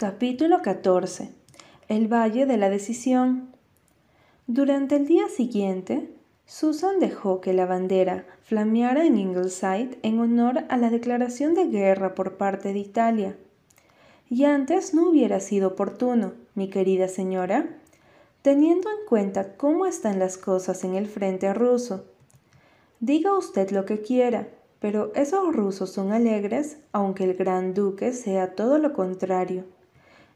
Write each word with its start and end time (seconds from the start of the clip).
Capítulo 0.00 0.62
14. 0.62 1.28
El 1.88 2.10
Valle 2.10 2.46
de 2.46 2.56
la 2.56 2.70
Decisión. 2.70 3.50
Durante 4.46 4.96
el 4.96 5.06
día 5.06 5.28
siguiente, 5.28 6.08
Susan 6.46 7.00
dejó 7.00 7.42
que 7.42 7.52
la 7.52 7.66
bandera 7.66 8.24
flameara 8.42 9.04
en 9.04 9.18
Ingleside 9.18 9.98
en 10.02 10.18
honor 10.18 10.64
a 10.70 10.78
la 10.78 10.88
declaración 10.88 11.52
de 11.52 11.66
guerra 11.66 12.14
por 12.14 12.38
parte 12.38 12.72
de 12.72 12.78
Italia. 12.78 13.36
Y 14.30 14.44
antes 14.44 14.94
no 14.94 15.06
hubiera 15.06 15.38
sido 15.38 15.68
oportuno, 15.68 16.32
mi 16.54 16.70
querida 16.70 17.06
señora, 17.06 17.68
teniendo 18.40 18.88
en 18.88 19.06
cuenta 19.06 19.54
cómo 19.58 19.84
están 19.84 20.18
las 20.18 20.38
cosas 20.38 20.82
en 20.82 20.94
el 20.94 21.08
frente 21.08 21.52
ruso. 21.52 22.06
Diga 23.00 23.36
usted 23.36 23.68
lo 23.68 23.84
que 23.84 24.00
quiera, 24.00 24.48
pero 24.78 25.12
esos 25.14 25.54
rusos 25.54 25.90
son 25.90 26.12
alegres, 26.12 26.78
aunque 26.92 27.24
el 27.24 27.34
gran 27.34 27.74
duque 27.74 28.14
sea 28.14 28.54
todo 28.54 28.78
lo 28.78 28.94
contrario. 28.94 29.66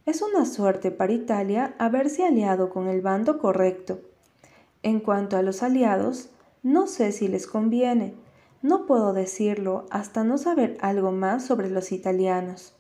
Es 0.06 0.20
una 0.20 0.44
suerte 0.44 0.90
para 0.90 1.14
Italia 1.14 1.74
haberse 1.78 2.26
aliado 2.26 2.68
con 2.68 2.88
el 2.88 3.00
bando 3.00 3.38
correcto. 3.38 4.00
En 4.82 5.00
cuanto 5.00 5.38
a 5.38 5.42
los 5.42 5.62
aliados, 5.62 6.28
no 6.62 6.86
sé 6.86 7.10
si 7.10 7.26
les 7.26 7.46
conviene. 7.46 8.14
No 8.60 8.84
puedo 8.84 9.14
decirlo 9.14 9.86
hasta 9.90 10.22
no 10.22 10.36
saber 10.36 10.76
algo 10.80 11.10
más 11.10 11.46
sobre 11.46 11.70
los 11.70 11.90
italianos. 11.90 12.74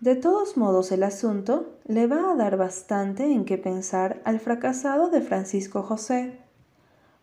De 0.00 0.14
todos 0.14 0.56
modos, 0.56 0.92
el 0.92 1.02
asunto 1.02 1.74
le 1.84 2.06
va 2.06 2.32
a 2.32 2.36
dar 2.36 2.56
bastante 2.56 3.24
en 3.24 3.44
qué 3.44 3.58
pensar 3.58 4.22
al 4.24 4.40
fracasado 4.40 5.10
de 5.10 5.20
Francisco 5.20 5.82
José. 5.82 6.40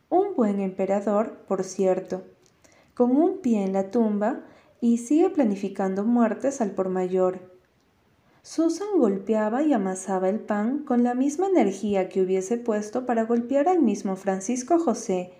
Un 0.09 0.35
buen 0.35 0.59
emperador, 0.59 1.39
por 1.47 1.63
cierto, 1.63 2.21
con 2.93 3.15
un 3.15 3.39
pie 3.39 3.63
en 3.63 3.73
la 3.73 3.89
tumba 3.89 4.41
y 4.79 4.99
sigue 4.99 5.31
planificando 5.31 6.03
muertes 6.03 6.61
al 6.61 6.71
por 6.71 6.89
mayor 6.89 7.52
Susan 8.45 8.99
golpeaba 8.99 9.63
y 9.63 9.71
amasaba 9.71 10.27
el 10.27 10.41
pan 10.41 10.79
con 10.79 11.01
la 11.01 11.13
misma 11.13 11.47
energía 11.47 12.09
que 12.09 12.21
hubiese 12.21 12.57
puesto 12.57 13.05
para 13.05 13.23
golpear 13.23 13.69
al 13.69 13.81
mismo 13.81 14.17
Francisco 14.17 14.79
José 14.79 15.31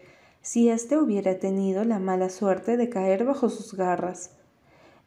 si 0.42 0.70
éste 0.70 0.98
hubiera 0.98 1.38
tenido 1.38 1.84
la 1.84 2.00
mala 2.00 2.30
suerte 2.30 2.78
de 2.78 2.88
caer 2.88 3.26
bajo 3.26 3.50
sus 3.50 3.74
garras. 3.74 4.32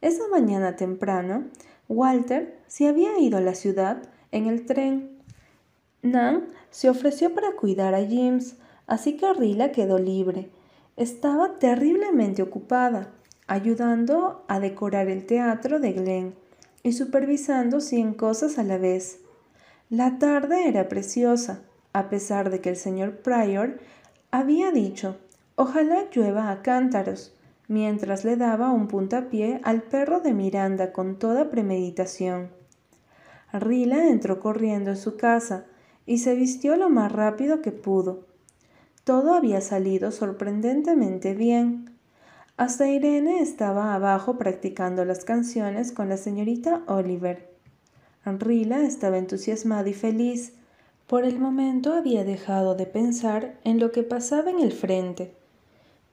Esa 0.01 0.27
mañana 0.27 0.75
temprano, 0.75 1.45
Walter 1.89 2.59
se 2.67 2.87
había 2.87 3.17
ido 3.17 3.39
a 3.39 3.41
la 3.41 3.55
ciudad 3.55 4.03
en 4.31 4.45
el 4.45 4.67
tren. 4.67 5.17
Nan 6.03 6.49
se 6.69 6.91
ofreció 6.91 7.33
para 7.33 7.53
cuidar 7.53 7.95
a 7.95 8.05
James, 8.05 8.57
así 8.85 9.17
que 9.17 9.33
Rila 9.33 9.71
quedó 9.71 9.97
libre. 9.97 10.51
Estaba 10.97 11.57
terriblemente 11.57 12.43
ocupada, 12.43 13.09
ayudando 13.47 14.45
a 14.47 14.59
decorar 14.59 15.07
el 15.07 15.25
teatro 15.25 15.79
de 15.79 15.93
Glen 15.93 16.46
y 16.87 16.93
supervisando 16.93 17.81
cien 17.81 18.13
cosas 18.13 18.57
a 18.57 18.63
la 18.63 18.77
vez. 18.77 19.19
La 19.89 20.19
tarde 20.19 20.69
era 20.69 20.87
preciosa, 20.87 21.63
a 21.91 22.07
pesar 22.07 22.49
de 22.49 22.61
que 22.61 22.69
el 22.69 22.77
señor 22.77 23.17
Pryor 23.17 23.79
había 24.31 24.71
dicho, 24.71 25.17
ojalá 25.55 26.05
llueva 26.13 26.49
a 26.49 26.61
cántaros, 26.61 27.35
mientras 27.67 28.23
le 28.23 28.37
daba 28.37 28.71
un 28.71 28.87
puntapié 28.87 29.59
al 29.65 29.81
perro 29.81 30.21
de 30.21 30.33
Miranda 30.33 30.93
con 30.93 31.19
toda 31.19 31.49
premeditación. 31.49 32.51
Rila 33.51 34.07
entró 34.07 34.39
corriendo 34.39 34.91
en 34.91 34.97
su 34.97 35.17
casa 35.17 35.65
y 36.05 36.19
se 36.19 36.35
vistió 36.35 36.77
lo 36.77 36.89
más 36.89 37.11
rápido 37.11 37.61
que 37.61 37.73
pudo. 37.73 38.27
Todo 39.03 39.33
había 39.33 39.59
salido 39.59 40.11
sorprendentemente 40.11 41.33
bien. 41.33 41.96
Hasta 42.57 42.89
Irene 42.89 43.39
estaba 43.39 43.93
abajo 43.93 44.39
practicando 44.39 45.05
las 45.05 45.25
canciones 45.25 45.91
con 45.91 46.09
la 46.09 46.17
señorita 46.17 46.81
Oliver. 46.87 47.51
Rila 48.25 48.81
estaba 48.81 49.19
entusiasmada 49.19 49.87
y 49.87 49.93
feliz. 49.93 50.53
Por 51.05 51.23
el 51.23 51.37
momento 51.37 51.93
había 51.93 52.23
dejado 52.23 52.73
de 52.73 52.87
pensar 52.87 53.59
en 53.63 53.79
lo 53.79 53.91
que 53.91 54.01
pasaba 54.01 54.49
en 54.49 54.59
el 54.59 54.71
frente. 54.71 55.35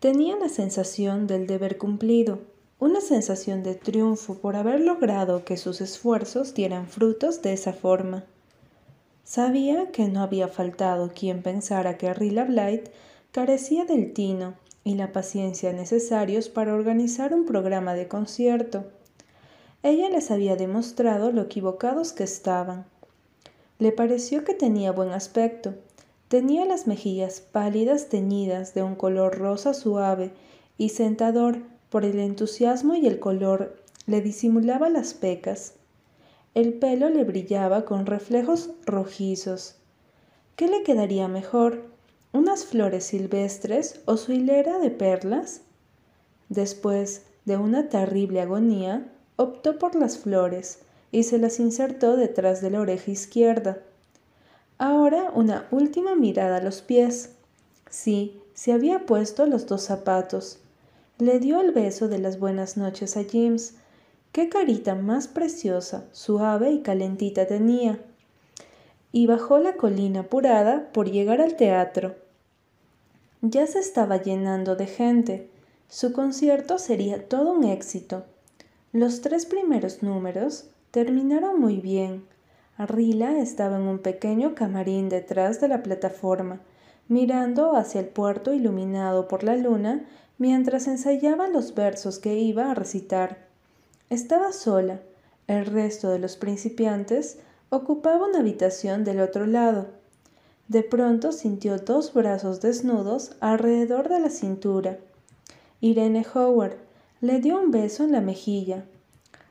Tenía 0.01 0.37
la 0.37 0.51
sensación 0.51 1.27
del 1.27 1.47
deber 1.47 1.79
cumplido, 1.79 2.41
una 2.79 3.01
sensación 3.01 3.63
de 3.63 3.75
triunfo 3.75 4.35
por 4.35 4.55
haber 4.55 4.81
logrado 4.81 5.47
que 5.47 5.57
sus 5.57 5.81
esfuerzos 5.81 6.53
dieran 6.53 6.89
frutos 6.89 7.41
de 7.41 7.55
esa 7.55 7.73
forma. 7.73 8.25
Sabía 9.25 9.91
que 9.93 10.09
no 10.09 10.21
había 10.21 10.49
faltado 10.49 11.11
quien 11.15 11.43
pensara 11.43 11.97
que 11.97 12.13
Rila 12.13 12.45
Blight 12.45 12.91
carecía 13.33 13.87
del 13.87 14.13
tino 14.13 14.63
y 14.85 14.95
la 14.95 15.13
paciencia 15.13 15.73
necesarios 15.73 16.49
para 16.49 16.75
organizar 16.75 17.35
un 17.35 17.47
programa 17.47 17.95
de 17.95 18.07
concierto. 18.07 18.85
Ella 19.83 20.11
les 20.11 20.31
había 20.31 20.57
demostrado 20.57 21.33
lo 21.33 21.43
equivocados 21.43 22.13
que 22.13 22.25
estaban. 22.25 22.87
Le 23.79 23.93
pareció 23.93 24.45
que 24.45 24.55
tenía 24.55 24.93
buen 24.93 25.11
aspecto. 25.11 25.75
Tenía 26.29 26.65
las 26.67 26.87
mejillas 26.87 27.41
pálidas 27.41 28.09
teñidas 28.09 28.75
de 28.75 28.83
un 28.83 28.95
color 28.95 29.39
rosa 29.39 29.75
suave 29.75 30.33
y 30.79 30.91
sentador 30.91 31.59
por 31.91 32.05
el 32.05 32.19
entusiasmo 32.19 32.95
y 32.95 33.07
el 33.07 33.19
color 33.19 33.77
le 34.07 34.21
disimulaba 34.21 34.89
las 34.91 35.15
pecas. 35.15 35.75
El 36.55 36.75
pelo 36.75 37.09
le 37.09 37.25
brillaba 37.25 37.85
con 37.85 38.07
reflejos 38.07 38.71
rojizos. 38.87 39.77
¿Qué 40.57 40.69
le 40.69 40.83
quedaría 40.83 41.27
mejor? 41.27 41.94
Unas 42.35 42.65
flores 42.65 43.05
silvestres 43.05 44.01
o 44.07 44.17
su 44.17 44.33
hilera 44.33 44.81
de 44.81 44.91
perlas? 44.91 45.61
Después 46.49 47.23
de 47.45 47.57
una 47.57 47.89
terrible 47.89 48.41
agonía, 48.41 49.07
optó 49.37 49.79
por 49.79 49.95
las 49.95 50.19
flores 50.19 50.81
y 51.13 51.23
se 51.23 51.39
las 51.39 51.61
insertó 51.61 52.17
detrás 52.17 52.61
de 52.61 52.71
la 52.71 52.81
oreja 52.81 53.13
izquierda. 53.13 53.79
Ahora 54.79 55.31
una 55.33 55.69
última 55.71 56.17
mirada 56.17 56.57
a 56.57 56.61
los 56.61 56.83
pies. 56.83 57.31
Sí, 57.89 58.43
se 58.53 58.73
había 58.73 59.07
puesto 59.07 59.47
los 59.47 59.67
dos 59.67 59.83
zapatos. 59.83 60.59
Le 61.19 61.39
dio 61.39 61.61
el 61.61 61.71
beso 61.71 62.09
de 62.09 62.19
las 62.19 62.41
buenas 62.41 62.77
noches 62.77 63.17
a 63.17 63.23
James. 63.31 63.77
Qué 64.33 64.49
carita 64.49 64.97
más 64.97 65.29
preciosa, 65.29 66.05
suave 66.11 66.73
y 66.73 66.83
calentita 66.83 67.47
tenía. 67.47 68.01
Y 69.13 69.29
bajó 69.29 69.59
la 69.59 69.75
colina 69.75 70.21
apurada 70.21 70.91
por 70.93 71.09
llegar 71.09 71.41
al 71.41 71.55
teatro. 71.55 72.24
Ya 73.47 73.67
se 73.67 73.79
estaba 73.79 74.23
llenando 74.23 74.75
de 74.75 74.87
gente. 74.87 75.51
Su 75.91 76.15
concierto 76.15 76.79
sería 76.79 77.29
todo 77.29 77.53
un 77.53 77.65
éxito. 77.65 78.25
Los 78.91 79.21
tres 79.21 79.45
primeros 79.45 80.03
números 80.03 80.71
terminaron 80.91 81.61
muy 81.61 81.77
bien. 81.77 82.25
Rila 82.79 83.39
estaba 83.39 83.77
en 83.77 83.83
un 83.83 83.99
pequeño 83.99 84.55
camarín 84.55 85.11
detrás 85.11 85.61
de 85.61 85.69
la 85.69 85.83
plataforma, 85.83 86.63
mirando 87.09 87.77
hacia 87.77 88.01
el 88.01 88.07
puerto 88.07 88.55
iluminado 88.55 89.29
por 89.29 89.45
la 89.45 89.57
luna 89.57 90.07
mientras 90.39 90.87
ensayaba 90.87 91.47
los 91.47 91.75
versos 91.75 92.19
que 92.19 92.39
iba 92.39 92.71
a 92.71 92.75
recitar. 92.75 93.47
Estaba 94.09 94.55
sola. 94.55 95.01
El 95.49 95.67
resto 95.67 96.09
de 96.09 96.19
los 96.19 96.37
principiantes 96.37 97.41
ocupaba 97.69 98.27
una 98.27 98.39
habitación 98.39 99.05
del 99.05 99.21
otro 99.21 99.45
lado. 99.45 99.89
De 100.69 100.83
pronto 100.83 101.33
sintió 101.33 101.79
dos 101.79 102.15
brazos 102.15 102.61
desnudos 102.61 103.33
alrededor 103.41 104.09
de 104.09 104.21
la 104.21 104.31
cintura. 104.31 104.99
Irene 105.81 106.25
Howard 106.35 106.77
le 107.21 107.41
dio 107.41 107.61
un 107.61 107.71
beso 107.71 108.05
en 108.05 108.13
la 108.13 108.23
mejilla. 108.23 108.85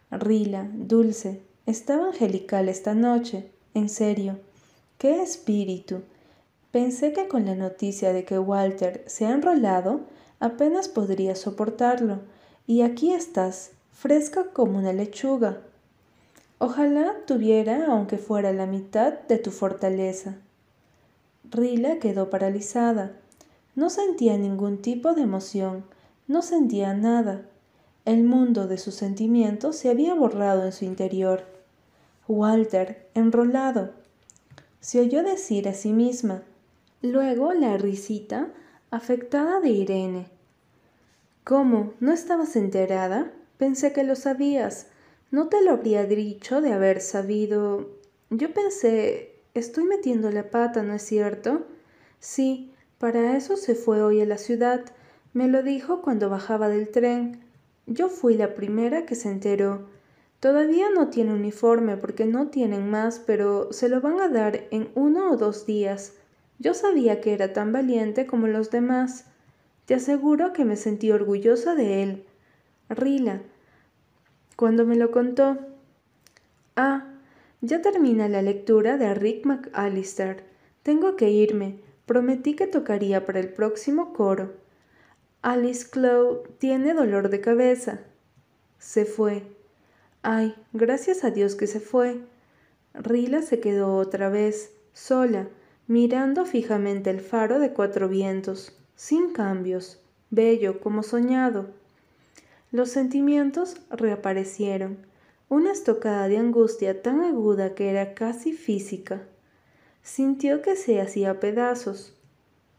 Rila, 0.10 0.68
dulce, 0.74 1.42
estaba 1.66 2.08
angelical 2.08 2.68
esta 2.68 2.96
noche, 2.96 3.52
en 3.74 3.90
serio. 3.90 4.40
¡Qué 4.98 5.22
espíritu! 5.22 6.02
Pensé 6.72 7.14
que 7.14 7.28
con 7.28 7.46
la 7.46 7.54
noticia 7.54 8.14
de 8.14 8.26
que 8.26 8.40
Walter 8.40 9.04
se 9.06 9.26
ha 9.26 9.32
enrolado, 9.32 10.02
apenas 10.40 10.88
podría 10.88 11.36
soportarlo. 11.36 12.20
Y 12.66 12.82
aquí 12.82 13.14
estás, 13.14 13.72
fresca 13.92 14.46
como 14.52 14.80
una 14.80 14.94
lechuga. 14.94 15.60
Ojalá 16.58 17.16
tuviera, 17.28 17.88
aunque 17.88 18.18
fuera 18.18 18.54
la 18.54 18.66
mitad 18.66 19.14
de 19.28 19.38
tu 19.38 19.52
fortaleza. 19.52 20.38
Rila 21.54 22.00
quedó 22.00 22.32
paralizada. 22.32 23.12
No 23.76 23.92
sentía 23.92 24.38
ningún 24.38 24.82
tipo 24.82 25.14
de 25.14 25.22
emoción, 25.22 25.86
no 26.28 26.42
sentía 26.42 26.96
nada. 26.96 27.46
El 28.06 28.24
mundo 28.24 28.68
de 28.68 28.80
sus 28.80 28.96
sentimientos 28.96 29.76
se 29.76 29.90
había 29.90 30.16
borrado 30.16 30.66
en 30.66 30.72
su 30.72 30.84
interior. 30.84 31.44
Walter, 32.28 33.08
enrolado. 33.14 33.92
Se 34.80 35.00
oyó 35.00 35.22
decir 35.22 35.70
a 35.70 35.74
sí 35.74 35.94
misma. 35.94 36.42
Luego 37.04 37.54
la 37.54 37.78
risita 37.78 38.50
afectada 38.90 39.60
de 39.60 39.70
Irene. 39.70 40.26
¿Cómo? 41.44 41.94
¿No 42.00 42.14
estabas 42.14 42.56
enterada? 42.56 43.32
Pensé 43.58 43.94
que 43.94 44.04
lo 44.04 44.16
sabías. 44.16 44.88
No 45.30 45.50
te 45.50 45.62
lo 45.62 45.72
habría 45.72 46.06
dicho 46.06 46.62
de 46.62 46.74
haber 46.74 47.00
sabido. 47.00 47.90
Yo 48.32 48.54
pensé 48.54 49.33
Estoy 49.54 49.84
metiendo 49.84 50.32
la 50.32 50.50
pata, 50.50 50.82
¿no 50.82 50.96
es 50.96 51.04
cierto? 51.04 51.68
Sí, 52.20 52.72
para 52.98 53.38
eso 53.38 53.56
se 53.56 53.76
fue 53.76 54.02
hoy 54.02 54.20
a 54.20 54.26
la 54.26 54.40
ciudad. 54.40 54.84
Me 55.34 55.48
lo 55.48 55.62
dijo 55.62 56.02
cuando 56.02 56.28
bajaba 56.28 56.70
del 56.70 56.90
tren. 56.90 57.40
Yo 57.86 58.10
fui 58.10 58.36
la 58.36 58.56
primera 58.56 59.06
que 59.06 59.14
se 59.14 59.30
enteró. 59.30 59.88
Todavía 60.40 60.88
no 60.90 61.10
tiene 61.10 61.34
uniforme 61.34 61.98
porque 61.98 62.26
no 62.26 62.48
tienen 62.48 62.90
más, 62.90 63.20
pero 63.20 63.72
se 63.72 63.90
lo 63.90 64.02
van 64.02 64.20
a 64.22 64.28
dar 64.28 64.62
en 64.72 64.90
uno 64.96 65.32
o 65.32 65.38
dos 65.38 65.68
días. 65.68 66.14
Yo 66.58 66.74
sabía 66.74 67.22
que 67.22 67.34
era 67.34 67.54
tan 67.54 67.72
valiente 67.72 68.26
como 68.26 68.48
los 68.48 68.72
demás. 68.72 69.26
Te 69.86 69.94
aseguro 69.94 70.52
que 70.52 70.66
me 70.66 70.78
sentí 70.78 71.12
orgullosa 71.12 71.76
de 71.76 72.02
él. 72.02 72.26
Rila, 72.90 73.42
cuando 74.56 74.84
me 74.86 74.96
lo 74.96 75.12
contó. 75.12 75.60
Ah, 76.76 77.13
ya 77.64 77.82
termina 77.82 78.28
la 78.28 78.42
lectura 78.42 78.98
de 78.98 79.14
Rick 79.14 79.46
McAllister. 79.46 80.44
Tengo 80.84 81.16
que 81.16 81.32
irme. 81.32 81.80
Prometí 82.06 82.58
que 82.58 82.68
tocaría 82.68 83.26
para 83.26 83.40
el 83.40 83.48
próximo 83.48 84.12
coro. 84.12 84.52
Alice 85.42 85.90
Clow 85.90 86.44
tiene 86.58 86.94
dolor 86.94 87.30
de 87.30 87.40
cabeza. 87.40 88.02
Se 88.80 89.06
fue. 89.06 89.44
Ay, 90.24 90.56
gracias 90.74 91.24
a 91.24 91.32
Dios 91.32 91.56
que 91.56 91.68
se 91.68 91.80
fue. 91.80 92.20
Rila 92.94 93.42
se 93.42 93.62
quedó 93.62 93.96
otra 93.96 94.28
vez, 94.28 94.74
sola, 94.92 95.48
mirando 95.88 96.46
fijamente 96.46 97.12
el 97.12 97.22
faro 97.22 97.60
de 97.60 97.72
cuatro 97.72 98.10
vientos, 98.10 98.78
sin 98.98 99.32
cambios, 99.32 100.02
bello 100.32 100.82
como 100.82 101.02
soñado. 101.02 101.68
Los 102.72 102.90
sentimientos 102.90 103.78
reaparecieron, 103.90 104.98
una 105.50 105.72
estocada 105.72 106.28
de 106.28 106.38
angustia 106.38 107.02
tan 107.02 107.22
aguda 107.22 107.76
que 107.76 107.90
era 107.90 108.14
casi 108.14 108.54
física. 108.54 109.22
Sintió 110.02 110.62
que 110.62 110.76
se 110.76 111.00
hacía 111.00 111.40
pedazos. 111.40 112.14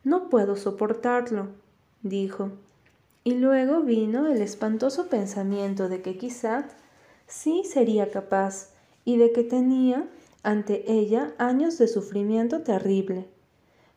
No 0.02 0.28
puedo 0.28 0.56
soportarlo, 0.56 1.48
dijo. 2.02 2.50
Y 3.22 3.34
luego 3.34 3.80
vino 3.80 4.26
el 4.26 4.42
espantoso 4.42 5.08
pensamiento 5.08 5.88
de 5.88 6.02
que 6.02 6.18
quizá 6.18 6.68
sí 7.26 7.62
sería 7.64 8.10
capaz 8.10 8.70
y 9.04 9.16
de 9.16 9.32
que 9.32 9.44
tenía 9.44 10.06
ante 10.42 10.92
ella 10.92 11.32
años 11.38 11.78
de 11.78 11.88
sufrimiento 11.88 12.62
terrible. 12.62 13.26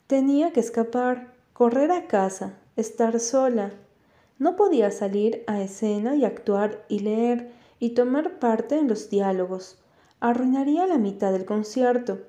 Tenía 0.07 0.53
que 0.53 0.61
escapar, 0.61 1.33
correr 1.51 1.91
a 1.91 2.07
casa, 2.07 2.53
estar 2.77 3.19
sola. 3.19 3.73
No 4.39 4.55
podía 4.55 4.91
salir 4.91 5.43
a 5.47 5.61
escena 5.61 6.15
y 6.15 6.23
actuar 6.23 6.85
y 6.87 6.99
leer 6.99 7.51
y 7.79 7.91
tomar 7.91 8.39
parte 8.39 8.77
en 8.77 8.87
los 8.87 9.09
diálogos. 9.09 9.77
Arruinaría 10.19 10.87
la 10.87 10.97
mitad 10.97 11.31
del 11.31 11.45
concierto. 11.45 12.19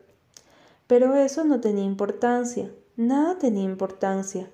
Pero 0.87 1.15
eso 1.17 1.45
no 1.45 1.61
tenía 1.61 1.85
importancia, 1.85 2.71
nada 2.97 3.39
tenía 3.39 3.65
importancia. 3.65 4.51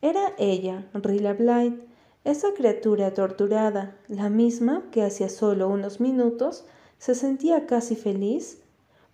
Era 0.00 0.34
ella, 0.38 0.86
Rilla 0.94 1.32
Blight, 1.32 1.80
esa 2.24 2.52
criatura 2.52 3.14
torturada, 3.14 3.96
la 4.06 4.28
misma 4.28 4.84
que 4.90 5.02
hacía 5.02 5.28
solo 5.28 5.68
unos 5.68 5.98
minutos 5.98 6.64
se 6.98 7.14
sentía 7.14 7.66
casi 7.66 7.96
feliz. 7.96 8.60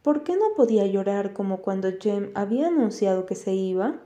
¿Por 0.03 0.25
qué 0.25 0.37
no 0.37 0.55
podía 0.57 0.87
llorar 0.87 1.33
como 1.33 1.59
cuando 1.59 1.91
Jem 1.93 2.31
había 2.35 2.69
anunciado 2.69 3.25
que 3.25 3.35
se 3.35 3.55
iba? 3.55 4.01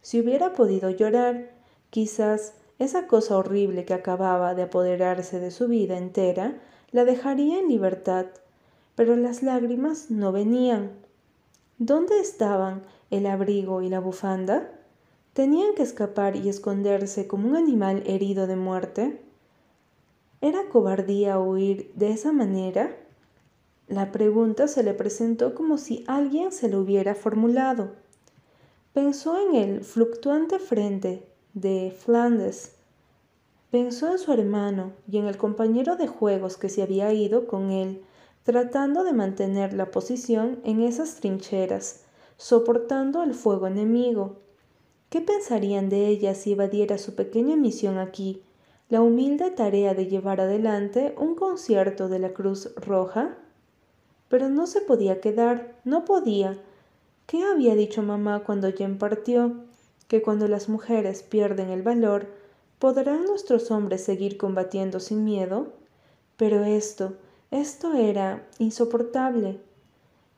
Si 0.00 0.20
hubiera 0.20 0.52
podido 0.54 0.90
llorar, 0.90 1.50
quizás 1.90 2.54
esa 2.78 3.06
cosa 3.06 3.36
horrible 3.36 3.84
que 3.84 3.94
acababa 3.94 4.54
de 4.54 4.62
apoderarse 4.62 5.40
de 5.40 5.50
su 5.50 5.66
vida 5.66 5.98
entera 5.98 6.60
la 6.92 7.04
dejaría 7.04 7.58
en 7.58 7.68
libertad, 7.68 8.26
pero 8.94 9.16
las 9.16 9.42
lágrimas 9.42 10.10
no 10.10 10.32
venían. 10.32 10.92
¿Dónde 11.78 12.20
estaban 12.20 12.82
el 13.10 13.26
abrigo 13.26 13.82
y 13.82 13.88
la 13.88 14.00
bufanda? 14.00 14.70
¿Tenían 15.32 15.74
que 15.74 15.82
escapar 15.82 16.36
y 16.36 16.48
esconderse 16.48 17.26
como 17.26 17.48
un 17.48 17.56
animal 17.56 18.02
herido 18.06 18.46
de 18.46 18.56
muerte? 18.56 19.20
¿Era 20.40 20.68
cobardía 20.68 21.38
huir 21.38 21.92
de 21.94 22.10
esa 22.10 22.32
manera? 22.32 22.96
La 23.88 24.12
pregunta 24.12 24.68
se 24.68 24.82
le 24.82 24.94
presentó 24.94 25.54
como 25.54 25.78
si 25.78 26.04
alguien 26.06 26.52
se 26.52 26.68
lo 26.68 26.80
hubiera 26.80 27.14
formulado. 27.14 27.92
Pensó 28.92 29.38
en 29.38 29.54
el 29.54 29.84
fluctuante 29.84 30.58
frente 30.58 31.28
de 31.54 31.94
Flandes. 31.96 32.76
Pensó 33.70 34.10
en 34.10 34.18
su 34.18 34.32
hermano 34.32 34.92
y 35.10 35.18
en 35.18 35.26
el 35.26 35.36
compañero 35.36 35.96
de 35.96 36.06
juegos 36.06 36.56
que 36.56 36.68
se 36.68 36.82
había 36.82 37.12
ido 37.12 37.46
con 37.46 37.70
él 37.70 38.02
tratando 38.48 39.04
de 39.04 39.12
mantener 39.12 39.74
la 39.74 39.90
posición 39.90 40.58
en 40.64 40.80
esas 40.80 41.16
trincheras, 41.16 42.04
soportando 42.38 43.22
el 43.22 43.34
fuego 43.34 43.66
enemigo. 43.66 44.36
¿Qué 45.10 45.20
pensarían 45.20 45.90
de 45.90 46.06
ella 46.06 46.34
si 46.34 46.52
evadiera 46.52 46.96
su 46.96 47.14
pequeña 47.14 47.56
misión 47.56 47.98
aquí, 47.98 48.42
la 48.88 49.02
humilde 49.02 49.50
tarea 49.50 49.92
de 49.92 50.06
llevar 50.06 50.40
adelante 50.40 51.14
un 51.18 51.34
concierto 51.34 52.08
de 52.08 52.20
la 52.20 52.32
Cruz 52.32 52.74
Roja? 52.76 53.36
Pero 54.30 54.48
no 54.48 54.66
se 54.66 54.80
podía 54.80 55.20
quedar, 55.20 55.74
no 55.84 56.06
podía. 56.06 56.56
¿Qué 57.26 57.42
había 57.44 57.74
dicho 57.74 58.02
mamá 58.02 58.44
cuando 58.44 58.72
Jen 58.72 58.96
partió? 58.96 59.67
Que 60.08 60.22
cuando 60.22 60.48
las 60.48 60.68
mujeres 60.68 61.22
pierden 61.22 61.70
el 61.70 61.82
valor, 61.82 62.26
¿podrán 62.78 63.24
nuestros 63.26 63.70
hombres 63.70 64.02
seguir 64.02 64.36
combatiendo 64.36 65.00
sin 65.00 65.24
miedo? 65.24 65.68
Pero 66.36 66.64
esto, 66.64 67.14
esto 67.50 67.94
era 67.94 68.46
insoportable, 68.58 69.60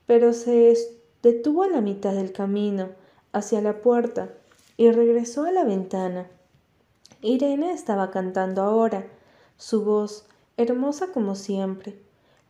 pero 0.05 0.33
se 0.33 0.77
detuvo 1.23 1.63
a 1.63 1.69
la 1.69 1.81
mitad 1.81 2.13
del 2.13 2.31
camino, 2.31 2.89
hacia 3.31 3.61
la 3.61 3.81
puerta, 3.81 4.29
y 4.77 4.91
regresó 4.91 5.43
a 5.43 5.51
la 5.51 5.63
ventana. 5.63 6.27
Irene 7.21 7.71
estaba 7.71 8.11
cantando 8.11 8.63
ahora, 8.63 9.05
su 9.57 9.83
voz, 9.83 10.25
hermosa 10.57 11.11
como 11.13 11.35
siempre, 11.35 11.99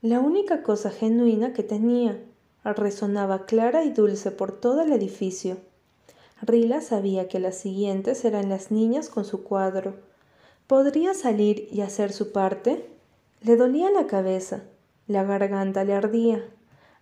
la 0.01 0.19
única 0.19 0.63
cosa 0.63 0.89
genuina 0.89 1.53
que 1.53 1.61
tenía, 1.61 2.19
resonaba 2.63 3.45
clara 3.45 3.83
y 3.83 3.91
dulce 3.91 4.31
por 4.31 4.59
todo 4.59 4.81
el 4.81 4.93
edificio. 4.93 5.57
Rila 6.41 6.81
sabía 6.81 7.27
que 7.27 7.39
las 7.39 7.55
siguientes 7.55 8.25
eran 8.25 8.49
las 8.49 8.71
niñas 8.71 9.09
con 9.09 9.25
su 9.25 9.43
cuadro. 9.43 9.93
¿Podría 10.65 11.13
salir 11.13 11.67
y 11.71 11.81
hacer 11.81 12.11
su 12.11 12.31
parte? 12.31 12.87
Le 13.41 13.55
dolía 13.55 13.91
la 13.91 14.07
cabeza, 14.07 14.63
la 15.07 15.23
garganta 15.23 15.83
le 15.83 15.93
ardía. 15.93 16.43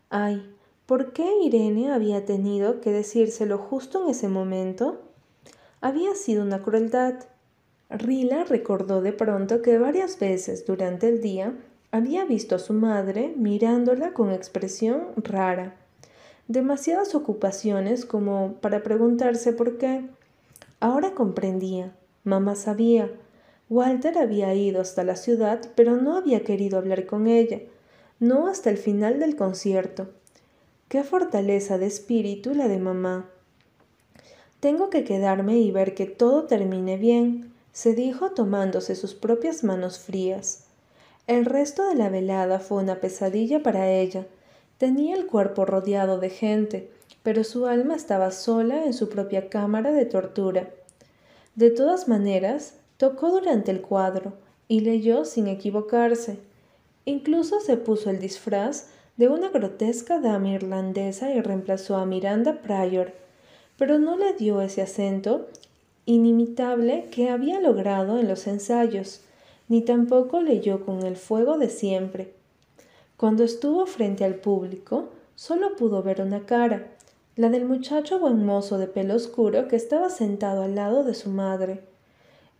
Ay, 0.10 0.54
¿por 0.86 1.14
qué 1.14 1.26
Irene 1.42 1.92
había 1.92 2.26
tenido 2.26 2.82
que 2.82 2.92
decírselo 2.92 3.58
justo 3.58 4.04
en 4.04 4.10
ese 4.10 4.28
momento? 4.28 5.00
Había 5.80 6.16
sido 6.16 6.44
una 6.44 6.62
crueldad. 6.62 7.16
Rila 7.90 8.44
recordó 8.44 9.02
de 9.02 9.14
pronto 9.14 9.62
que 9.62 9.78
varias 9.78 10.20
veces 10.20 10.66
durante 10.66 11.08
el 11.08 11.22
día 11.22 11.54
había 11.92 12.26
visto 12.26 12.56
a 12.56 12.60
su 12.60 12.74
madre 12.74 13.34
mirándola 13.38 14.14
con 14.14 14.32
expresión 14.32 15.08
rara. 15.16 15.76
Demasiadas 16.50 17.14
ocupaciones 17.14 18.08
como 18.08 18.54
para 18.60 18.82
preguntarse 18.82 19.54
por 19.54 19.78
qué. 19.78 20.10
Ahora 20.80 21.12
comprendía. 21.12 21.96
Mamá 22.24 22.56
sabía. 22.56 23.12
Walter 23.70 24.18
había 24.18 24.56
ido 24.56 24.82
hasta 24.82 25.04
la 25.04 25.16
ciudad, 25.16 25.62
pero 25.76 25.96
no 25.98 26.18
había 26.18 26.44
querido 26.44 26.80
hablar 26.80 27.06
con 27.06 27.28
ella, 27.28 27.60
no 28.20 28.48
hasta 28.48 28.72
el 28.72 28.80
final 28.80 29.20
del 29.20 29.36
concierto. 29.36 30.10
Qué 30.88 31.04
fortaleza 31.04 31.78
de 31.78 31.86
espíritu 31.86 32.56
la 32.56 32.68
de 32.68 32.80
mamá. 32.80 33.30
Tengo 34.60 34.90
que 34.90 35.04
quedarme 35.04 35.60
y 35.60 35.70
ver 35.70 35.94
que 35.94 36.08
todo 36.08 36.46
termine 36.46 36.98
bien, 36.98 37.54
se 37.74 37.94
dijo 37.94 38.32
tomándose 38.32 38.96
sus 38.96 39.14
propias 39.14 39.64
manos 39.64 40.00
frías. 40.00 40.66
El 41.28 41.46
resto 41.46 41.88
de 41.88 41.94
la 41.94 42.10
velada 42.10 42.60
fue 42.60 42.82
una 42.82 42.96
pesadilla 42.96 43.62
para 43.62 43.92
ella. 43.92 44.26
Tenía 44.80 45.16
el 45.16 45.28
cuerpo 45.28 45.66
rodeado 45.66 46.18
de 46.18 46.32
gente, 46.32 46.90
pero 47.22 47.44
su 47.44 47.68
alma 47.68 47.96
estaba 47.96 48.32
sola 48.32 48.86
en 48.86 48.96
su 48.96 49.10
propia 49.10 49.50
cámara 49.50 49.92
de 49.92 50.06
tortura. 50.06 50.70
De 51.54 51.70
todas 51.70 52.08
maneras, 52.08 52.74
Tocó 53.00 53.32
durante 53.32 53.72
el 53.72 53.80
cuadro 53.80 54.34
y 54.68 54.82
leyó 54.82 55.24
sin 55.24 55.48
equivocarse. 55.48 56.38
Incluso 57.06 57.62
se 57.62 57.78
puso 57.78 58.10
el 58.10 58.20
disfraz 58.20 58.88
de 59.16 59.30
una 59.30 59.48
grotesca 59.48 60.20
dama 60.20 60.50
irlandesa 60.50 61.32
y 61.32 61.40
reemplazó 61.40 61.96
a 61.96 62.06
Miranda 62.06 62.62
Pryor, 62.62 63.14
pero 63.78 64.00
no 64.00 64.18
le 64.18 64.34
dio 64.34 64.60
ese 64.60 64.82
acento 64.82 65.48
inimitable 66.06 67.06
que 67.10 67.30
había 67.30 67.62
logrado 67.62 68.20
en 68.20 68.28
los 68.28 68.48
ensayos, 68.48 69.22
ni 69.70 69.82
tampoco 69.82 70.42
leyó 70.42 70.86
con 70.86 71.04
el 71.04 71.16
fuego 71.16 71.58
de 71.58 71.70
siempre. 71.70 72.34
Cuando 73.20 73.44
estuvo 73.44 73.86
frente 73.86 74.24
al 74.24 74.36
público, 74.36 75.10
solo 75.36 75.76
pudo 75.76 76.02
ver 76.02 76.22
una 76.22 76.46
cara, 76.46 76.88
la 77.36 77.50
del 77.50 77.66
muchacho 77.66 78.18
buen 78.18 78.46
mozo 78.46 78.78
de 78.78 78.88
pelo 78.88 79.14
oscuro 79.14 79.68
que 79.68 79.76
estaba 79.76 80.10
sentado 80.10 80.64
al 80.64 80.76
lado 80.76 81.04
de 81.04 81.14
su 81.14 81.30
madre 81.30 81.82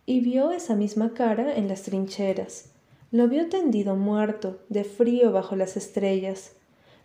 y 0.04 0.20
vio 0.20 0.50
esa 0.50 0.76
misma 0.76 1.14
cara 1.14 1.56
en 1.56 1.66
las 1.66 1.84
trincheras. 1.84 2.66
Lo 3.10 3.26
vio 3.26 3.48
tendido 3.48 3.96
muerto, 3.96 4.58
de 4.68 4.84
frío 4.84 5.32
bajo 5.32 5.56
las 5.56 5.78
estrellas. 5.78 6.52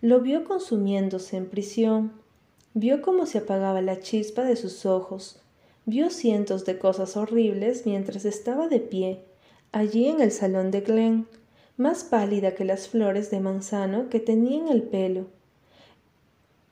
Lo 0.01 0.19
vio 0.19 0.43
consumiéndose 0.43 1.37
en 1.37 1.45
prisión. 1.45 2.11
Vio 2.73 3.01
cómo 3.01 3.25
se 3.25 3.37
apagaba 3.37 3.81
la 3.81 4.01
chispa 4.01 4.43
de 4.43 4.57
sus 4.57 4.85
ojos. 4.85 5.39
Vio 5.85 6.09
cientos 6.09 6.65
de 6.65 6.77
cosas 6.77 7.15
horribles 7.15 7.85
mientras 7.85 8.25
estaba 8.25 8.67
de 8.67 8.81
pie, 8.81 9.23
allí 9.71 10.07
en 10.07 10.19
el 10.19 10.33
salón 10.33 10.71
de 10.71 10.81
Glen. 10.81 11.27
Más 11.77 12.03
pálida 12.03 12.55
que 12.55 12.65
las 12.65 12.87
flores 12.87 13.29
de 13.31 13.39
manzano 13.39 14.09
que 14.09 14.19
tenía 14.19 14.57
en 14.57 14.69
el 14.69 14.83
pelo. 14.83 15.25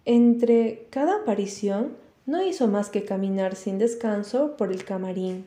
Entre 0.06 0.88
cada 0.90 1.18
aparición 1.18 1.96
no 2.26 2.44
hizo 2.44 2.68
más 2.68 2.90
que 2.90 3.04
caminar 3.04 3.56
sin 3.56 3.78
descanso 3.78 4.56
por 4.58 4.72
el 4.72 4.86
camarín. 4.86 5.46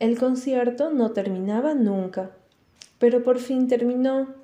El 0.00 0.18
concierto 0.18 0.90
no 0.90 1.12
terminaba 1.12 1.74
nunca, 1.74 2.32
pero 2.98 3.22
por 3.22 3.38
fin 3.38 3.68
terminó. 3.68 4.34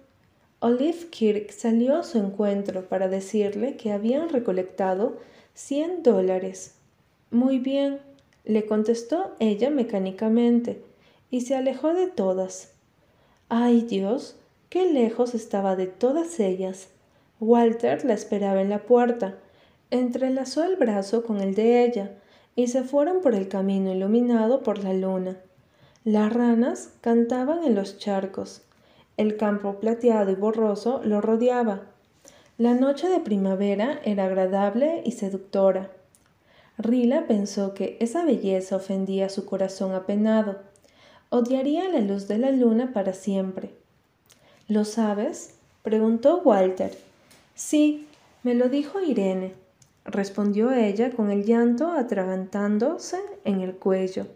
Olive 0.60 1.08
Kirk 1.10 1.50
salió 1.50 1.96
a 1.96 2.04
su 2.04 2.18
encuentro 2.18 2.88
para 2.88 3.08
decirle 3.08 3.76
que 3.76 3.92
habían 3.92 4.28
recolectado 4.28 5.18
cien 5.54 6.02
dólares. 6.02 6.74
Muy 7.30 7.58
bien, 7.58 8.00
le 8.44 8.66
contestó 8.66 9.34
ella 9.38 9.70
mecánicamente, 9.70 10.82
y 11.30 11.42
se 11.42 11.54
alejó 11.54 11.94
de 11.94 12.08
todas. 12.08 12.69
Ay 13.52 13.80
Dios, 13.80 14.36
qué 14.68 14.92
lejos 14.92 15.34
estaba 15.34 15.74
de 15.74 15.88
todas 15.88 16.38
ellas. 16.38 16.86
Walter 17.40 18.04
la 18.04 18.14
esperaba 18.14 18.62
en 18.62 18.70
la 18.70 18.84
puerta, 18.84 19.34
entrelazó 19.90 20.62
el 20.62 20.76
brazo 20.76 21.24
con 21.24 21.40
el 21.40 21.56
de 21.56 21.84
ella, 21.84 22.12
y 22.54 22.68
se 22.68 22.84
fueron 22.84 23.22
por 23.22 23.34
el 23.34 23.48
camino 23.48 23.92
iluminado 23.92 24.62
por 24.62 24.84
la 24.84 24.92
luna. 24.92 25.36
Las 26.04 26.32
ranas 26.32 26.92
cantaban 27.00 27.64
en 27.64 27.74
los 27.74 27.98
charcos. 27.98 28.62
El 29.16 29.36
campo 29.36 29.80
plateado 29.80 30.30
y 30.30 30.36
borroso 30.36 31.00
lo 31.02 31.20
rodeaba. 31.20 31.82
La 32.56 32.74
noche 32.74 33.08
de 33.08 33.18
primavera 33.18 33.98
era 34.04 34.26
agradable 34.26 35.02
y 35.04 35.10
seductora. 35.10 35.90
Rila 36.78 37.26
pensó 37.26 37.74
que 37.74 37.96
esa 37.98 38.24
belleza 38.24 38.76
ofendía 38.76 39.28
su 39.28 39.44
corazón 39.44 39.92
apenado. 39.92 40.69
Odiaría 41.30 41.88
la 41.88 42.00
luz 42.00 42.28
de 42.28 42.38
la 42.38 42.50
luna 42.50 42.92
para 42.92 43.12
siempre. 43.12 43.70
¿Lo 44.68 44.84
sabes? 44.84 45.54
preguntó 45.82 46.42
Walter. 46.44 46.96
Sí, 47.54 48.06
me 48.42 48.54
lo 48.54 48.68
dijo 48.68 49.00
Irene 49.00 49.54
respondió 50.04 50.72
ella 50.72 51.10
con 51.10 51.30
el 51.30 51.44
llanto 51.44 51.92
atragantándose 51.92 53.18
en 53.44 53.60
el 53.60 53.74
cuello. 53.74 54.26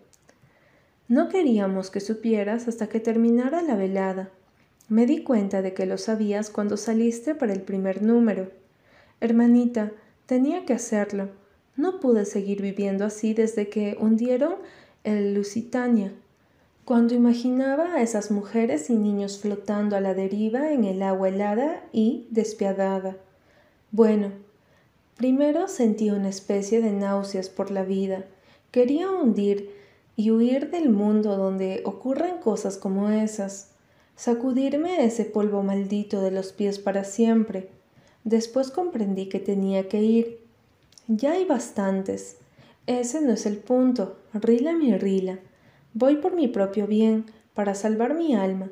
No 1.09 1.29
queríamos 1.29 1.91
que 1.91 2.01
supieras 2.01 2.69
hasta 2.69 2.89
que 2.89 3.01
terminara 3.01 3.63
la 3.63 3.77
velada. 3.77 4.31
Me 4.89 5.07
di 5.07 5.23
cuenta 5.23 5.63
de 5.63 5.75
que 5.75 5.87
lo 5.87 5.99
sabías 5.99 6.51
cuando 6.51 6.77
saliste 6.77 7.35
para 7.35 7.53
el 7.53 7.63
primer 7.63 8.03
número. 8.03 8.51
Hermanita, 9.21 9.93
tenía 10.27 10.65
que 10.65 10.75
hacerlo. 10.75 11.29
No 11.77 12.01
pude 12.01 12.25
seguir 12.25 12.63
viviendo 12.63 13.05
así 13.05 13.35
desde 13.35 13.69
que 13.69 13.97
hundieron 13.99 14.55
el 15.03 15.35
Lusitania. 15.35 16.13
Cuando 16.85 17.15
imaginaba 17.15 17.95
a 17.95 18.03
esas 18.03 18.31
mujeres 18.31 18.91
y 18.91 18.95
niños 18.95 19.39
flotando 19.39 19.97
a 19.97 20.01
la 20.01 20.15
deriva 20.15 20.73
en 20.73 20.85
el 20.85 21.03
agua 21.03 21.29
helada 21.29 21.85
y 21.93 22.27
despiadada. 22.31 23.17
Bueno, 23.91 24.33
Primero 25.17 25.69
sentí 25.69 26.11
una 26.11 26.29
especie 26.29 26.83
de 26.83 26.91
náuseas 26.91 27.49
por 27.49 27.71
la 27.71 27.85
vida. 27.85 28.25
Quería 28.73 29.09
hundir 29.11 29.71
y 30.17 30.33
huir 30.33 30.71
del 30.71 30.91
mundo 30.91 31.37
donde 31.37 31.83
ocurren 31.85 32.39
cosas 32.39 32.77
como 32.77 33.11
esas, 33.11 33.71
sacudirme 34.17 35.05
ese 35.05 35.25
polvo 35.25 35.63
maldito 35.63 36.21
de 36.21 36.33
los 36.33 36.53
pies 36.53 36.81
para 36.81 37.05
siempre. 37.05 37.69
Después 38.25 38.71
comprendí 38.73 39.29
que 39.29 39.39
tenía 39.39 39.89
que 39.89 40.03
ir. 40.03 40.41
Ya 41.07 41.33
hay 41.33 41.45
bastantes. 41.45 42.39
Ese 42.89 43.21
no 43.21 43.33
es 43.33 43.47
el 43.47 43.59
punto. 43.59 44.17
Rila 44.33 44.73
mi 44.73 44.97
rila. 44.99 45.39
Voy 45.95 46.17
por 46.17 46.35
mi 46.35 46.49
propio 46.49 46.89
bien, 46.89 47.27
para 47.55 47.77
salvar 47.77 48.15
mi 48.15 48.35
alma. 48.35 48.69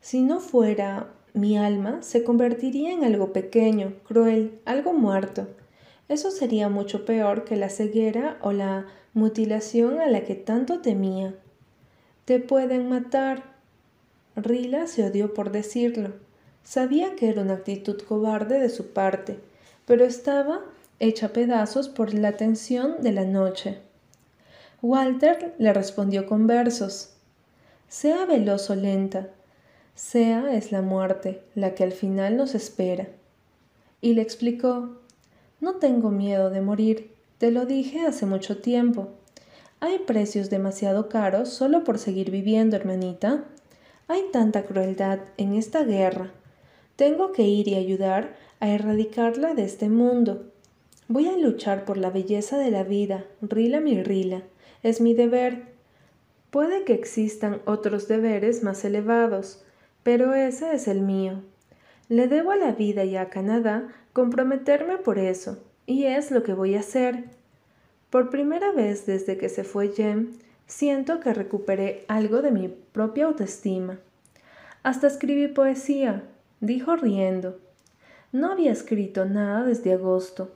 Si 0.00 0.22
no 0.22 0.40
fuera 0.40 1.08
mi 1.34 1.58
alma, 1.58 2.02
se 2.02 2.24
convertiría 2.24 2.92
en 2.92 3.04
algo 3.04 3.34
pequeño, 3.34 3.92
cruel, 4.08 4.58
algo 4.64 4.94
muerto. 4.94 5.46
Eso 6.08 6.30
sería 6.30 6.70
mucho 6.70 7.04
peor 7.04 7.44
que 7.44 7.56
la 7.56 7.68
ceguera 7.68 8.38
o 8.40 8.52
la 8.52 8.86
mutilación 9.12 10.00
a 10.00 10.06
la 10.06 10.24
que 10.24 10.36
tanto 10.36 10.80
temía. 10.80 11.34
Te 12.24 12.40
pueden 12.40 12.88
matar. 12.88 13.42
Rila 14.34 14.86
se 14.86 15.04
odió 15.04 15.34
por 15.34 15.52
decirlo. 15.52 16.14
Sabía 16.62 17.14
que 17.14 17.28
era 17.28 17.42
una 17.42 17.54
actitud 17.54 18.00
cobarde 18.00 18.58
de 18.58 18.70
su 18.70 18.94
parte, 18.94 19.38
pero 19.84 20.04
estaba 20.04 20.62
hecha 20.98 21.34
pedazos 21.34 21.90
por 21.90 22.14
la 22.14 22.32
tensión 22.32 23.02
de 23.02 23.12
la 23.12 23.24
noche. 23.24 23.80
Walter 24.86 25.54
le 25.56 25.72
respondió 25.72 26.26
con 26.26 26.46
versos. 26.46 27.14
Sea 27.88 28.26
veloz 28.26 28.68
o 28.68 28.74
lenta, 28.74 29.30
sea 29.94 30.54
es 30.54 30.72
la 30.72 30.82
muerte 30.82 31.40
la 31.54 31.74
que 31.74 31.84
al 31.84 31.92
final 31.92 32.36
nos 32.36 32.54
espera. 32.54 33.08
Y 34.02 34.12
le 34.12 34.20
explicó 34.20 35.00
no 35.58 35.76
tengo 35.76 36.10
miedo 36.10 36.50
de 36.50 36.60
morir, 36.60 37.12
te 37.38 37.50
lo 37.50 37.64
dije 37.64 38.00
hace 38.00 38.26
mucho 38.26 38.58
tiempo. 38.58 39.08
Hay 39.80 40.00
precios 40.00 40.50
demasiado 40.50 41.08
caros 41.08 41.48
solo 41.48 41.82
por 41.82 41.98
seguir 41.98 42.30
viviendo, 42.30 42.76
hermanita. 42.76 43.44
Hay 44.06 44.24
tanta 44.32 44.64
crueldad 44.64 45.20
en 45.38 45.54
esta 45.54 45.82
guerra. 45.84 46.30
Tengo 46.96 47.32
que 47.32 47.44
ir 47.44 47.68
y 47.68 47.76
ayudar 47.76 48.36
a 48.60 48.68
erradicarla 48.68 49.54
de 49.54 49.64
este 49.64 49.88
mundo. 49.88 50.44
Voy 51.08 51.26
a 51.28 51.38
luchar 51.38 51.86
por 51.86 51.96
la 51.96 52.10
belleza 52.10 52.58
de 52.58 52.70
la 52.70 52.82
vida, 52.82 53.24
rila 53.40 53.80
mi 53.80 54.02
rila. 54.02 54.42
Es 54.84 55.00
mi 55.00 55.14
deber. 55.14 55.62
Puede 56.50 56.84
que 56.84 56.92
existan 56.92 57.62
otros 57.64 58.06
deberes 58.06 58.62
más 58.62 58.84
elevados, 58.84 59.64
pero 60.02 60.34
ese 60.34 60.74
es 60.74 60.88
el 60.88 61.00
mío. 61.00 61.40
Le 62.10 62.28
debo 62.28 62.50
a 62.50 62.56
la 62.56 62.72
vida 62.72 63.02
y 63.04 63.16
a 63.16 63.30
Canadá 63.30 63.88
comprometerme 64.12 64.98
por 64.98 65.18
eso, 65.18 65.58
y 65.86 66.04
es 66.04 66.30
lo 66.30 66.42
que 66.42 66.52
voy 66.52 66.74
a 66.74 66.80
hacer. 66.80 67.24
Por 68.10 68.28
primera 68.28 68.72
vez 68.72 69.06
desde 69.06 69.38
que 69.38 69.48
se 69.48 69.64
fue 69.64 69.88
Jem, 69.88 70.32
siento 70.66 71.18
que 71.18 71.32
recuperé 71.32 72.04
algo 72.06 72.42
de 72.42 72.50
mi 72.50 72.68
propia 72.68 73.24
autoestima. 73.24 73.98
Hasta 74.82 75.06
escribí 75.06 75.48
poesía, 75.48 76.24
dijo 76.60 76.94
riendo. 76.94 77.58
No 78.32 78.52
había 78.52 78.70
escrito 78.70 79.24
nada 79.24 79.64
desde 79.64 79.94
agosto. 79.94 80.52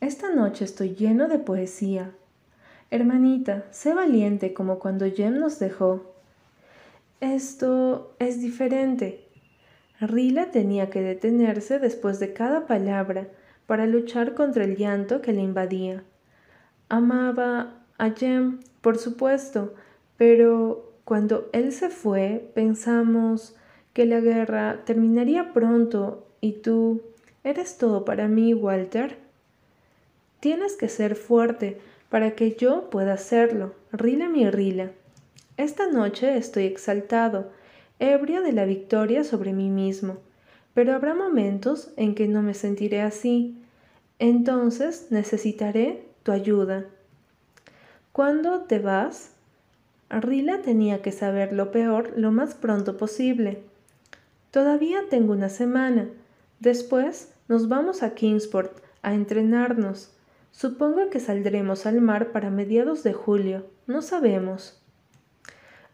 Esta 0.00 0.34
noche 0.34 0.64
estoy 0.64 0.96
lleno 0.96 1.28
de 1.28 1.38
poesía. 1.38 2.12
Hermanita, 2.92 3.64
sé 3.70 3.94
valiente 3.94 4.52
como 4.52 4.78
cuando 4.78 5.10
Jem 5.10 5.38
nos 5.38 5.58
dejó. 5.58 6.12
Esto 7.22 8.14
es 8.18 8.42
diferente, 8.42 9.26
Rila 9.98 10.50
tenía 10.50 10.90
que 10.90 11.00
detenerse 11.00 11.78
después 11.78 12.20
de 12.20 12.34
cada 12.34 12.66
palabra 12.66 13.28
para 13.66 13.86
luchar 13.86 14.34
contra 14.34 14.64
el 14.64 14.76
llanto 14.76 15.22
que 15.22 15.32
le 15.32 15.40
invadía. 15.40 16.04
Amaba 16.90 17.82
a 17.96 18.10
Jem, 18.10 18.60
por 18.82 18.98
supuesto, 18.98 19.72
pero 20.18 20.92
cuando 21.04 21.48
él 21.54 21.72
se 21.72 21.88
fue 21.88 22.50
pensamos 22.54 23.56
que 23.94 24.04
la 24.04 24.20
guerra 24.20 24.82
terminaría 24.84 25.54
pronto 25.54 26.26
y 26.42 26.60
tú 26.60 27.00
eres 27.42 27.78
todo 27.78 28.04
para 28.04 28.28
mí, 28.28 28.52
Walter. 28.52 29.16
Tienes 30.40 30.76
que 30.76 30.90
ser 30.90 31.16
fuerte 31.16 31.80
para 32.12 32.32
que 32.32 32.56
yo 32.56 32.90
pueda 32.90 33.14
hacerlo. 33.14 33.72
Rila 33.90 34.28
mi 34.28 34.50
Rila. 34.50 34.90
Esta 35.56 35.86
noche 35.86 36.36
estoy 36.36 36.64
exaltado 36.64 37.50
ebrio 38.00 38.42
de 38.42 38.52
la 38.52 38.66
victoria 38.66 39.24
sobre 39.24 39.54
mí 39.54 39.70
mismo, 39.70 40.18
pero 40.74 40.92
habrá 40.92 41.14
momentos 41.14 41.90
en 41.96 42.14
que 42.14 42.28
no 42.28 42.42
me 42.42 42.52
sentiré 42.52 43.00
así. 43.00 43.56
Entonces 44.18 45.06
necesitaré 45.08 46.04
tu 46.22 46.32
ayuda. 46.32 46.84
¿Cuándo 48.12 48.60
te 48.64 48.78
vas? 48.78 49.30
Rila 50.10 50.60
tenía 50.60 51.00
que 51.00 51.12
saber 51.12 51.54
lo 51.54 51.70
peor 51.70 52.12
lo 52.14 52.30
más 52.30 52.54
pronto 52.54 52.98
posible. 52.98 53.62
Todavía 54.50 54.98
tengo 55.08 55.32
una 55.32 55.48
semana. 55.48 56.10
Después 56.60 57.32
nos 57.48 57.70
vamos 57.70 58.02
a 58.02 58.14
Kingsport 58.14 58.82
a 59.00 59.14
entrenarnos. 59.14 60.12
Supongo 60.52 61.10
que 61.10 61.18
saldremos 61.18 61.86
al 61.86 62.00
mar 62.00 62.30
para 62.30 62.50
mediados 62.50 63.02
de 63.02 63.12
julio. 63.12 63.66
No 63.86 64.02
sabemos. 64.02 64.80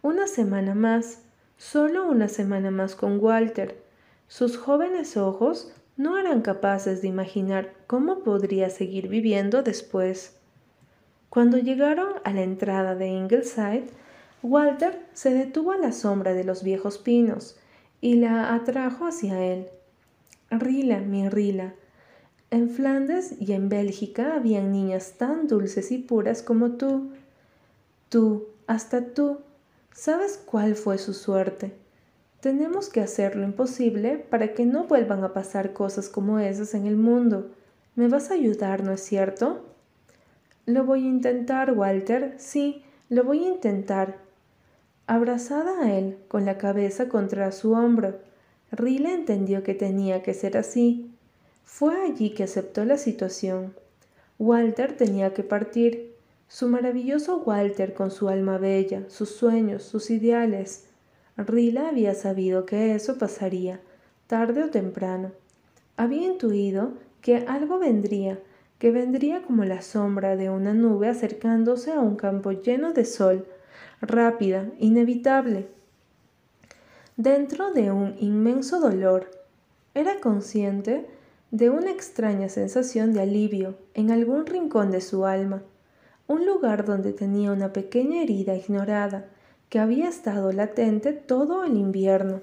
Una 0.03 0.27
semana 0.27 0.75
más. 0.75 1.23
Solo 1.57 2.07
una 2.07 2.29
semana 2.29 2.71
más 2.71 2.95
con 2.95 3.19
Walter. 3.19 3.83
Sus 4.27 4.59
jóvenes 4.59 5.17
ojos 5.17 5.73
no 5.97 6.19
eran 6.19 6.43
capaces 6.43 7.01
de 7.03 7.09
imaginar 7.09 7.73
cómo 7.87 8.23
podría 8.23 8.69
seguir 8.69 9.09
viviendo 9.09 9.63
después. 9.63 10.37
Cuando 11.31 11.59
llegaron 11.59 12.15
a 12.25 12.33
la 12.33 12.43
entrada 12.43 12.95
de 12.95 13.09
Ingleside, 13.09 13.87
Walter 14.43 15.05
se 15.13 15.35
detuvo 15.35 15.73
a 15.73 15.79
la 15.79 15.93
sombra 15.93 16.35
de 16.35 16.45
los 16.45 16.63
viejos 16.63 16.99
pinos 16.99 17.57
y 18.01 18.15
la 18.15 18.55
atrajo 18.55 19.07
hacia 19.07 19.45
él. 19.45 19.69
Rila, 20.51 21.01
mi 21.01 21.29
Rila. 21.29 21.75
En 22.51 22.71
Flandes 22.71 23.35
y 23.41 23.53
en 23.53 23.69
Bélgica 23.69 24.35
habían 24.35 24.73
niñas 24.73 25.15
tan 25.19 25.49
dulces 25.49 25.93
y 25.93 25.99
puras 25.99 26.43
como 26.43 26.73
tú. 26.73 27.13
Tú, 28.09 28.49
hasta 28.67 29.05
tú, 29.13 29.39
¿Sabes 29.99 30.41
cuál 30.47 30.77
fue 30.77 30.97
su 30.97 31.13
suerte? 31.13 31.73
Tenemos 32.41 32.89
que 32.89 33.01
hacer 33.01 33.35
lo 33.35 33.43
imposible 33.43 34.17
para 34.17 34.55
que 34.55 34.65
no 34.65 34.85
vuelvan 34.85 35.25
a 35.25 35.33
pasar 35.33 35.73
cosas 35.73 36.09
como 36.09 36.39
esas 36.39 36.73
en 36.75 36.87
el 36.87 36.97
mundo. 36.97 37.51
¿Me 37.97 38.07
vas 38.07 38.31
a 38.31 38.35
ayudar, 38.35 38.85
no 38.85 38.93
es 38.93 39.01
cierto? 39.01 39.65
Lo 40.67 40.85
voy 40.85 41.03
a 41.03 41.09
intentar, 41.09 41.73
Walter. 41.73 42.37
Sí, 42.39 42.85
lo 43.09 43.25
voy 43.25 43.45
a 43.45 43.49
intentar. 43.49 44.19
Abrazada 45.09 45.83
a 45.83 45.93
él, 45.93 46.17
con 46.29 46.45
la 46.45 46.59
cabeza 46.59 47.09
contra 47.09 47.51
su 47.51 47.73
hombro, 47.73 48.21
Rila 48.71 49.13
entendió 49.13 49.65
que 49.65 49.75
tenía 49.75 50.23
que 50.23 50.33
ser 50.33 50.57
así. 50.57 51.08
Fue 51.71 52.01
allí 52.01 52.31
que 52.31 52.45
aceptó 52.45 52.87
la 52.87 52.97
situación. 52.97 53.75
Walter 54.39 54.97
tenía 54.97 55.35
que 55.35 55.45
partir. 55.45 56.17
Su 56.49 56.67
maravilloso 56.67 57.43
Walter 57.45 57.93
con 57.93 58.11
su 58.11 58.31
alma 58.31 58.57
bella, 58.57 59.05
sus 59.09 59.29
sueños, 59.29 59.83
sus 59.85 60.11
ideales. 60.11 60.87
Rila 61.37 61.91
había 61.91 62.15
sabido 62.15 62.65
que 62.65 62.95
eso 62.95 63.19
pasaría, 63.19 63.81
tarde 64.27 64.65
o 64.65 64.71
temprano. 64.71 65.31
Había 65.99 66.27
intuido 66.27 66.95
que 67.21 67.45
algo 67.47 67.79
vendría, 67.79 68.41
que 68.79 68.91
vendría 68.91 69.43
como 69.43 69.65
la 69.65 69.83
sombra 69.83 70.37
de 70.37 70.49
una 70.49 70.73
nube 70.73 71.09
acercándose 71.09 71.93
a 71.93 72.01
un 72.01 72.17
campo 72.17 72.51
lleno 72.51 72.95
de 72.95 73.05
sol, 73.05 73.47
rápida, 74.01 74.69
inevitable. 74.79 75.69
Dentro 77.19 77.73
de 77.73 77.93
un 77.93 78.17
inmenso 78.19 78.81
dolor, 78.81 79.31
era 79.95 80.19
consciente 80.19 81.07
de 81.51 81.71
una 81.71 81.91
extraña 81.91 82.49
sensación 82.49 83.13
de 83.13 83.23
alivio 83.23 83.77
en 83.95 84.11
algún 84.11 84.47
rincón 84.47 84.91
de 84.91 85.01
su 85.01 85.25
alma, 85.25 85.63
un 86.27 86.45
lugar 86.45 86.85
donde 86.85 87.13
tenía 87.13 87.53
una 87.53 87.73
pequeña 87.73 88.23
herida 88.23 88.55
ignorada, 88.55 89.27
que 89.71 89.79
había 89.79 90.09
estado 90.09 90.53
latente 90.53 91.13
todo 91.13 91.65
el 91.65 91.77
invierno. 91.77 92.41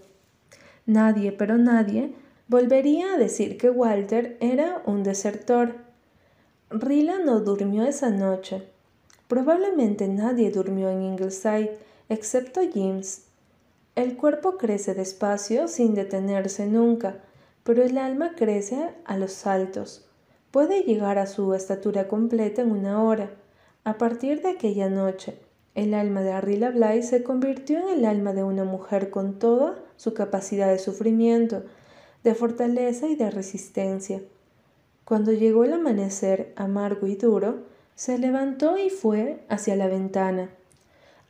Nadie, 0.85 1.31
pero 1.31 1.57
nadie, 1.57 2.13
volvería 2.47 3.13
a 3.13 3.17
decir 3.17 3.57
que 3.57 3.69
Walter 3.69 4.37
era 4.39 4.81
un 4.85 5.03
desertor. 5.03 5.75
Rila 6.69 7.19
no 7.19 7.39
durmió 7.39 7.83
esa 7.85 8.09
noche. 8.09 8.63
Probablemente 9.27 10.07
nadie 10.07 10.51
durmió 10.51 10.89
en 10.89 11.01
Ingleside, 11.01 11.77
excepto 12.09 12.61
James. 12.73 13.23
El 13.95 14.17
cuerpo 14.17 14.57
crece 14.57 14.93
despacio 14.93 15.67
sin 15.67 15.95
detenerse 15.95 16.67
nunca, 16.67 17.17
pero 17.65 17.83
el 17.83 17.97
alma 17.97 18.33
crece 18.35 18.91
a 19.05 19.17
los 19.17 19.33
saltos. 19.33 20.05
Puede 20.51 20.83
llegar 20.83 21.17
a 21.17 21.25
su 21.25 21.55
estatura 21.55 22.07
completa 22.07 22.61
en 22.61 22.71
una 22.71 23.03
hora. 23.03 23.31
A 23.83 23.97
partir 23.97 24.43
de 24.43 24.49
aquella 24.49 24.87
noche, 24.87 25.39
el 25.73 25.95
alma 25.95 26.21
de 26.21 26.31
Arrila 26.31 26.69
Bly 26.69 27.01
se 27.01 27.23
convirtió 27.23 27.79
en 27.79 27.97
el 27.97 28.05
alma 28.05 28.33
de 28.33 28.43
una 28.43 28.65
mujer 28.65 29.09
con 29.09 29.39
toda 29.39 29.79
su 29.95 30.13
capacidad 30.13 30.67
de 30.67 30.77
sufrimiento, 30.77 31.63
de 32.23 32.35
fortaleza 32.35 33.07
y 33.07 33.15
de 33.15 33.31
resistencia. 33.31 34.21
Cuando 35.03 35.31
llegó 35.31 35.63
el 35.63 35.73
amanecer 35.73 36.53
amargo 36.55 37.07
y 37.07 37.15
duro, 37.15 37.63
se 37.95 38.19
levantó 38.19 38.77
y 38.77 38.91
fue 38.91 39.43
hacia 39.49 39.75
la 39.75 39.87
ventana. 39.87 40.51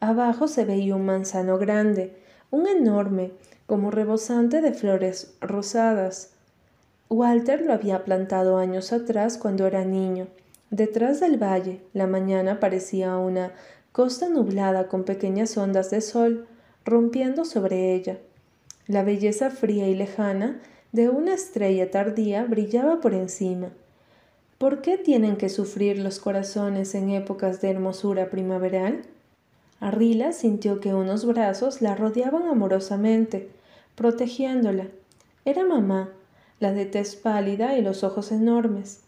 Abajo 0.02 0.50
se 0.50 0.66
veía 0.66 0.98
un 0.98 1.06
manzano 1.06 1.58
grande, 1.58 2.18
un 2.52 2.68
enorme, 2.68 3.32
como 3.66 3.92
rebosante 3.92 4.62
de 4.62 4.74
flores 4.74 5.36
rosadas. 5.42 6.32
Walter 7.10 7.62
lo 7.62 7.74
había 7.74 8.04
plantado 8.04 8.58
años 8.58 8.94
atrás 8.94 9.38
cuando 9.38 9.66
era 9.66 9.86
niño. 9.86 10.28
Detrás 10.70 11.20
del 11.20 11.42
valle, 11.42 11.82
la 11.94 12.08
mañana 12.08 12.60
parecía 12.60 13.18
una 13.18 13.54
costa 13.92 14.30
nublada 14.30 14.88
con 14.88 15.04
pequeñas 15.04 15.58
ondas 15.58 15.90
de 15.90 16.02
sol 16.02 16.48
rompiendo 16.84 17.46
sobre 17.46 17.94
ella. 17.94 18.18
La 18.88 19.04
belleza 19.04 19.50
fría 19.50 19.88
y 19.88 19.96
lejana 19.96 20.60
de 20.92 21.10
una 21.10 21.34
estrella 21.34 21.90
tardía 21.92 22.44
brillaba 22.44 23.02
por 23.02 23.14
encima. 23.14 23.70
¿Por 24.58 24.82
qué 24.82 24.98
tienen 24.98 25.36
que 25.36 25.50
sufrir 25.50 26.00
los 26.00 26.20
corazones 26.20 26.96
en 26.96 27.10
épocas 27.10 27.62
de 27.62 27.72
hermosura 27.72 28.30
primaveral? 28.30 29.02
Arrila 29.80 30.32
sintió 30.32 30.80
que 30.80 30.94
unos 30.94 31.26
brazos 31.26 31.82
la 31.82 31.96
rodeaban 31.96 32.44
amorosamente, 32.44 33.50
protegiéndola. 33.96 34.88
Era 35.46 35.66
mamá, 35.66 36.10
la 36.60 36.72
de 36.72 36.86
tez 36.86 37.16
pálida 37.16 37.78
y 37.78 37.82
los 37.82 38.04
ojos 38.04 38.32
enormes. 38.32 39.02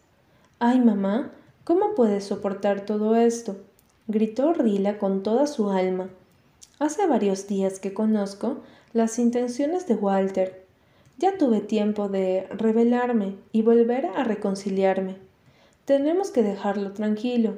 Ay, 0.60 0.80
mamá, 0.80 1.32
¿cómo 1.64 1.96
puedes 1.96 2.26
soportar 2.26 2.86
todo 2.86 3.16
esto? 3.16 3.58
gritó 4.08 4.54
Rila 4.54 4.98
con 4.98 5.24
toda 5.24 5.48
su 5.48 5.70
alma. 5.70 6.10
Hace 6.80 7.08
varios 7.08 7.48
días 7.48 7.80
que 7.80 7.94
conozco 7.94 8.58
las 8.94 9.20
intenciones 9.20 9.88
de 9.88 9.96
Walter. 9.96 10.66
Ya 11.18 11.38
tuve 11.38 11.60
tiempo 11.60 12.08
de 12.08 12.48
revelarme 12.52 13.36
y 13.52 13.64
volver 13.64 14.06
a 14.16 14.24
reconciliarme. 14.24 15.18
Tenemos 15.86 16.32
que 16.32 16.44
dejarlo 16.44 16.94
tranquilo. 16.94 17.56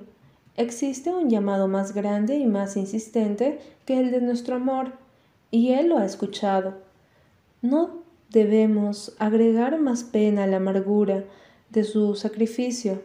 Existe 0.56 1.12
un 1.13 1.30
llamado 1.30 1.68
más 1.68 1.94
grande 1.94 2.38
y 2.38 2.46
más 2.46 2.78
insistente 2.78 3.60
que 3.86 4.00
el 4.00 4.12
de 4.12 4.22
nuestro 4.22 4.56
amor, 4.56 4.94
y 5.52 5.74
él 5.74 5.89
lo 5.89 5.98
ha 5.98 6.06
escuchado. 6.06 6.88
No 7.62 8.04
debemos 8.30 9.15
agregar 9.19 9.80
más 9.80 10.04
pena 10.04 10.43
a 10.43 10.48
la 10.48 10.58
amargura 10.58 11.26
de 11.69 11.84
su 11.84 12.15
sacrificio. 12.15 13.02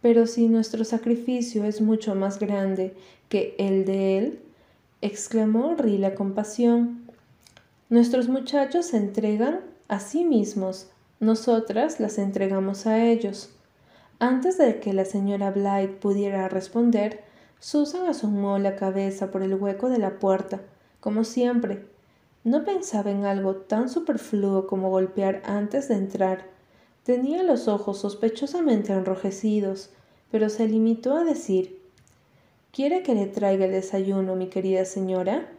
Pero 0.00 0.26
si 0.26 0.48
nuestro 0.48 0.84
sacrificio 0.84 1.64
es 1.64 1.80
mucho 1.80 2.14
más 2.14 2.38
grande 2.38 2.94
que 3.28 3.56
el 3.58 3.84
de 3.84 4.18
él, 4.18 4.40
exclamó 5.00 5.74
Rila 5.74 6.14
con 6.14 6.34
pasión. 6.34 7.02
Nuestros 7.88 8.28
muchachos 8.28 8.86
se 8.86 8.98
entregan 8.98 9.60
a 9.88 9.98
sí 9.98 10.24
mismos, 10.24 10.88
nosotras 11.20 11.98
las 11.98 12.18
entregamos 12.18 12.86
a 12.86 13.04
ellos. 13.04 13.50
Antes 14.20 14.58
de 14.58 14.78
que 14.78 14.92
la 14.92 15.04
señora 15.04 15.50
Blythe 15.50 15.94
pudiera 16.00 16.48
responder, 16.48 17.24
Susan 17.58 18.06
asomó 18.06 18.58
la 18.58 18.76
cabeza 18.76 19.30
por 19.30 19.42
el 19.42 19.54
hueco 19.54 19.88
de 19.88 19.98
la 19.98 20.18
puerta, 20.18 20.60
como 21.00 21.24
siempre. 21.24 21.84
No 22.48 22.64
pensaba 22.64 23.10
en 23.10 23.26
algo 23.26 23.56
tan 23.56 23.90
superfluo 23.90 24.66
como 24.66 24.88
golpear 24.88 25.42
antes 25.44 25.88
de 25.88 25.96
entrar 25.96 26.46
Tenía 27.02 27.42
los 27.42 27.68
ojos 27.68 27.98
sospechosamente 27.98 28.90
enrojecidos, 28.94 29.90
pero 30.30 30.48
se 30.48 30.66
limitó 30.66 31.14
a 31.14 31.24
decir 31.24 31.78
¿Quiere 32.72 33.02
que 33.02 33.14
le 33.14 33.26
traiga 33.26 33.66
el 33.66 33.72
desayuno, 33.72 34.34
mi 34.34 34.46
querida 34.46 34.86
señora? 34.86 35.52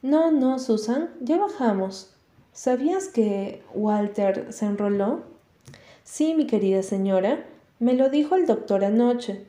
No, 0.00 0.30
no, 0.30 0.60
Susan, 0.60 1.10
ya 1.22 1.38
bajamos. 1.38 2.14
¿Sabías 2.52 3.08
que 3.08 3.64
Walter 3.74 4.52
se 4.52 4.66
enroló? 4.66 5.22
Sí, 6.04 6.34
mi 6.34 6.46
querida 6.46 6.84
señora, 6.84 7.44
me 7.80 7.94
lo 7.94 8.10
dijo 8.10 8.36
el 8.36 8.46
doctor 8.46 8.84
anoche. 8.84 9.44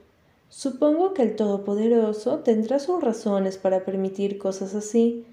Supongo 0.50 1.13
que 1.13 1.22
el 1.22 1.36
Todopoderoso 1.36 2.39
tendrá 2.39 2.80
sus 2.80 3.04
razones 3.04 3.60
para 3.60 3.86
permitir 3.86 4.39
cosas 4.39 4.74
así. 4.74 5.24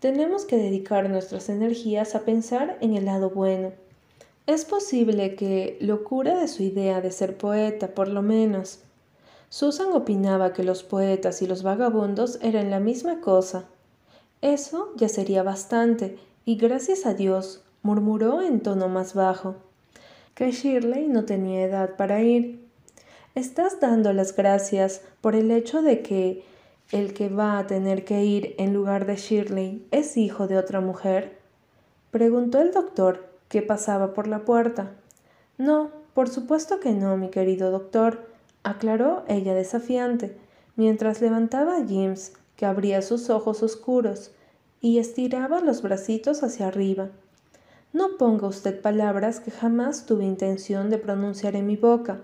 Tenemos 0.00 0.46
que 0.46 0.56
dedicar 0.56 1.10
nuestras 1.10 1.50
energías 1.50 2.14
a 2.14 2.20
pensar 2.20 2.78
en 2.80 2.94
el 2.94 3.04
lado 3.04 3.28
bueno. 3.28 3.72
Es 4.46 4.64
posible 4.64 5.34
que 5.34 5.76
locura 5.80 6.40
de 6.40 6.48
su 6.48 6.62
idea 6.62 7.02
de 7.02 7.12
ser 7.12 7.36
poeta, 7.36 7.88
por 7.88 8.08
lo 8.08 8.22
menos. 8.22 8.80
Susan 9.50 9.92
opinaba 9.92 10.54
que 10.54 10.64
los 10.64 10.82
poetas 10.82 11.42
y 11.42 11.46
los 11.46 11.62
vagabundos 11.62 12.38
eran 12.40 12.70
la 12.70 12.80
misma 12.80 13.20
cosa. 13.20 13.66
Eso 14.40 14.90
ya 14.96 15.10
sería 15.10 15.42
bastante, 15.42 16.16
y 16.46 16.56
gracias 16.56 17.04
a 17.04 17.12
Dios, 17.12 17.62
murmuró 17.82 18.40
en 18.40 18.60
tono 18.60 18.88
más 18.88 19.12
bajo, 19.12 19.56
que 20.34 20.50
Shirley 20.50 21.08
no 21.08 21.26
tenía 21.26 21.62
edad 21.62 21.96
para 21.96 22.22
ir. 22.22 22.66
¿Estás 23.34 23.80
dando 23.80 24.14
las 24.14 24.34
gracias 24.34 25.02
por 25.20 25.36
el 25.36 25.50
hecho 25.50 25.82
de 25.82 26.00
que 26.00 26.42
el 26.92 27.14
que 27.14 27.28
va 27.28 27.58
a 27.58 27.66
tener 27.66 28.04
que 28.04 28.24
ir 28.24 28.54
en 28.58 28.74
lugar 28.74 29.06
de 29.06 29.16
Shirley 29.16 29.86
es 29.90 30.16
hijo 30.16 30.46
de 30.46 30.58
otra 30.58 30.80
mujer? 30.80 31.38
preguntó 32.10 32.60
el 32.60 32.72
doctor 32.72 33.28
que 33.48 33.62
pasaba 33.62 34.12
por 34.12 34.26
la 34.26 34.44
puerta. 34.44 34.92
No, 35.58 35.90
por 36.14 36.28
supuesto 36.28 36.80
que 36.80 36.92
no, 36.92 37.16
mi 37.16 37.30
querido 37.30 37.70
doctor, 37.70 38.26
aclaró 38.62 39.24
ella 39.28 39.54
desafiante, 39.54 40.36
mientras 40.76 41.20
levantaba 41.20 41.76
a 41.76 41.86
James, 41.86 42.32
que 42.56 42.66
abría 42.66 43.02
sus 43.02 43.30
ojos 43.30 43.62
oscuros 43.62 44.32
y 44.80 44.98
estiraba 44.98 45.60
los 45.60 45.82
bracitos 45.82 46.42
hacia 46.42 46.68
arriba. 46.68 47.10
No 47.92 48.18
ponga 48.18 48.46
usted 48.46 48.80
palabras 48.80 49.40
que 49.40 49.50
jamás 49.50 50.06
tuve 50.06 50.24
intención 50.24 50.90
de 50.90 50.98
pronunciar 50.98 51.56
en 51.56 51.66
mi 51.66 51.76
boca. 51.76 52.20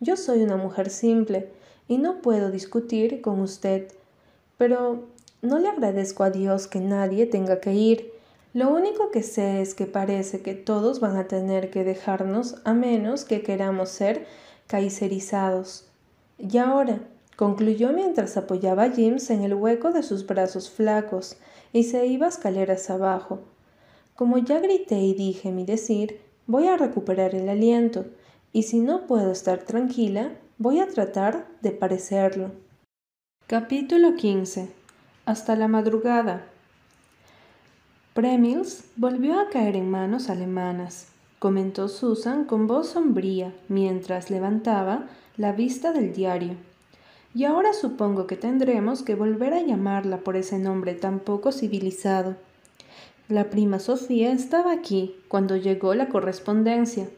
Yo 0.00 0.16
soy 0.16 0.42
una 0.42 0.56
mujer 0.56 0.90
simple 0.90 1.50
y 1.88 1.98
no 1.98 2.22
puedo 2.22 2.50
discutir 2.50 3.20
con 3.20 3.40
usted. 3.40 3.92
Pero 4.60 5.08
no 5.42 5.58
le 5.58 5.68
agradezco 5.68 6.22
a 6.22 6.30
Dios 6.30 6.68
que 6.68 6.80
nadie 6.80 7.24
tenga 7.24 7.60
que 7.60 7.72
ir 7.72 8.20
lo 8.52 8.68
único 8.68 9.12
que 9.12 9.22
sé 9.22 9.62
es 9.62 9.76
que 9.76 9.86
parece 9.86 10.40
que 10.40 10.54
todos 10.54 10.98
van 10.98 11.16
a 11.16 11.28
tener 11.28 11.70
que 11.70 11.84
dejarnos 11.84 12.56
a 12.64 12.74
menos 12.74 13.24
que 13.24 13.42
queramos 13.42 13.90
ser 13.90 14.26
caicerizados. 14.66 15.86
Y 16.36 16.58
ahora, 16.58 16.98
concluyó 17.36 17.92
mientras 17.92 18.36
apoyaba 18.36 18.84
a 18.84 18.90
James 18.90 19.30
en 19.30 19.44
el 19.44 19.54
hueco 19.54 19.92
de 19.92 20.02
sus 20.02 20.26
brazos 20.26 20.68
flacos 20.68 21.36
y 21.72 21.84
se 21.84 22.06
iba 22.06 22.26
escaleras 22.26 22.90
abajo. 22.90 23.38
Como 24.16 24.36
ya 24.38 24.58
grité 24.58 24.98
y 24.98 25.14
dije 25.14 25.52
mi 25.52 25.64
decir, 25.64 26.20
voy 26.48 26.66
a 26.66 26.76
recuperar 26.76 27.36
el 27.36 27.48
aliento, 27.48 28.06
y 28.52 28.64
si 28.64 28.80
no 28.80 29.06
puedo 29.06 29.30
estar 29.30 29.62
tranquila, 29.62 30.32
voy 30.58 30.80
a 30.80 30.88
tratar 30.88 31.46
de 31.62 31.70
parecerlo. 31.70 32.50
Capítulo 33.50 34.14
15. 34.14 34.70
Hasta 35.26 35.56
la 35.56 35.66
madrugada. 35.66 36.44
Premils 38.14 38.84
volvió 38.94 39.40
a 39.40 39.48
caer 39.48 39.74
en 39.74 39.90
manos 39.90 40.30
alemanas, 40.30 41.08
comentó 41.40 41.88
Susan 41.88 42.44
con 42.44 42.68
voz 42.68 42.90
sombría 42.90 43.52
mientras 43.66 44.30
levantaba 44.30 45.08
la 45.36 45.50
vista 45.50 45.90
del 45.90 46.12
diario. 46.12 46.54
Y 47.34 47.42
ahora 47.42 47.72
supongo 47.72 48.28
que 48.28 48.36
tendremos 48.36 49.02
que 49.02 49.16
volver 49.16 49.52
a 49.52 49.62
llamarla 49.62 50.18
por 50.18 50.36
ese 50.36 50.60
nombre 50.60 50.94
tan 50.94 51.18
poco 51.18 51.50
civilizado. 51.50 52.36
La 53.26 53.50
prima 53.50 53.80
Sofía 53.80 54.30
estaba 54.30 54.70
aquí 54.70 55.16
cuando 55.26 55.56
llegó 55.56 55.94
la 55.94 56.08
correspondencia, 56.08 57.08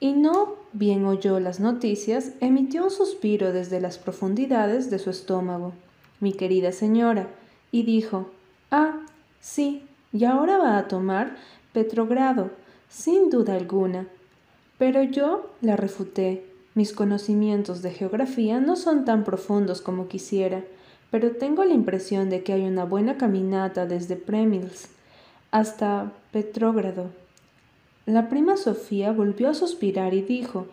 y 0.00 0.12
no 0.14 0.56
bien 0.72 1.04
oyó 1.04 1.38
las 1.38 1.60
noticias, 1.60 2.32
emitió 2.40 2.84
un 2.84 2.90
suspiro 2.90 3.52
desde 3.52 3.80
las 3.80 3.98
profundidades 3.98 4.90
de 4.90 4.98
su 4.98 5.10
estómago, 5.10 5.74
mi 6.20 6.32
querida 6.32 6.72
señora, 6.72 7.28
y 7.70 7.82
dijo, 7.82 8.30
Ah, 8.70 9.00
sí, 9.40 9.84
y 10.12 10.24
ahora 10.24 10.58
va 10.58 10.78
a 10.78 10.88
tomar 10.88 11.36
Petrogrado, 11.72 12.50
sin 12.88 13.30
duda 13.30 13.54
alguna. 13.54 14.08
Pero 14.76 15.04
yo 15.04 15.50
la 15.60 15.76
refuté. 15.76 16.44
Mis 16.74 16.92
conocimientos 16.92 17.82
de 17.82 17.92
geografía 17.92 18.58
no 18.58 18.74
son 18.74 19.04
tan 19.04 19.22
profundos 19.22 19.80
como 19.80 20.08
quisiera, 20.08 20.64
pero 21.10 21.32
tengo 21.32 21.64
la 21.64 21.74
impresión 21.74 22.30
de 22.30 22.42
que 22.42 22.52
hay 22.52 22.62
una 22.62 22.84
buena 22.84 23.16
caminata 23.18 23.86
desde 23.86 24.16
Premils 24.16 24.88
hasta 25.50 26.12
Petrógrado. 26.32 27.10
La 28.10 28.28
prima 28.28 28.56
Sofía 28.56 29.12
volvió 29.12 29.48
a 29.48 29.54
suspirar 29.54 30.14
y 30.14 30.22
dijo, 30.22 30.66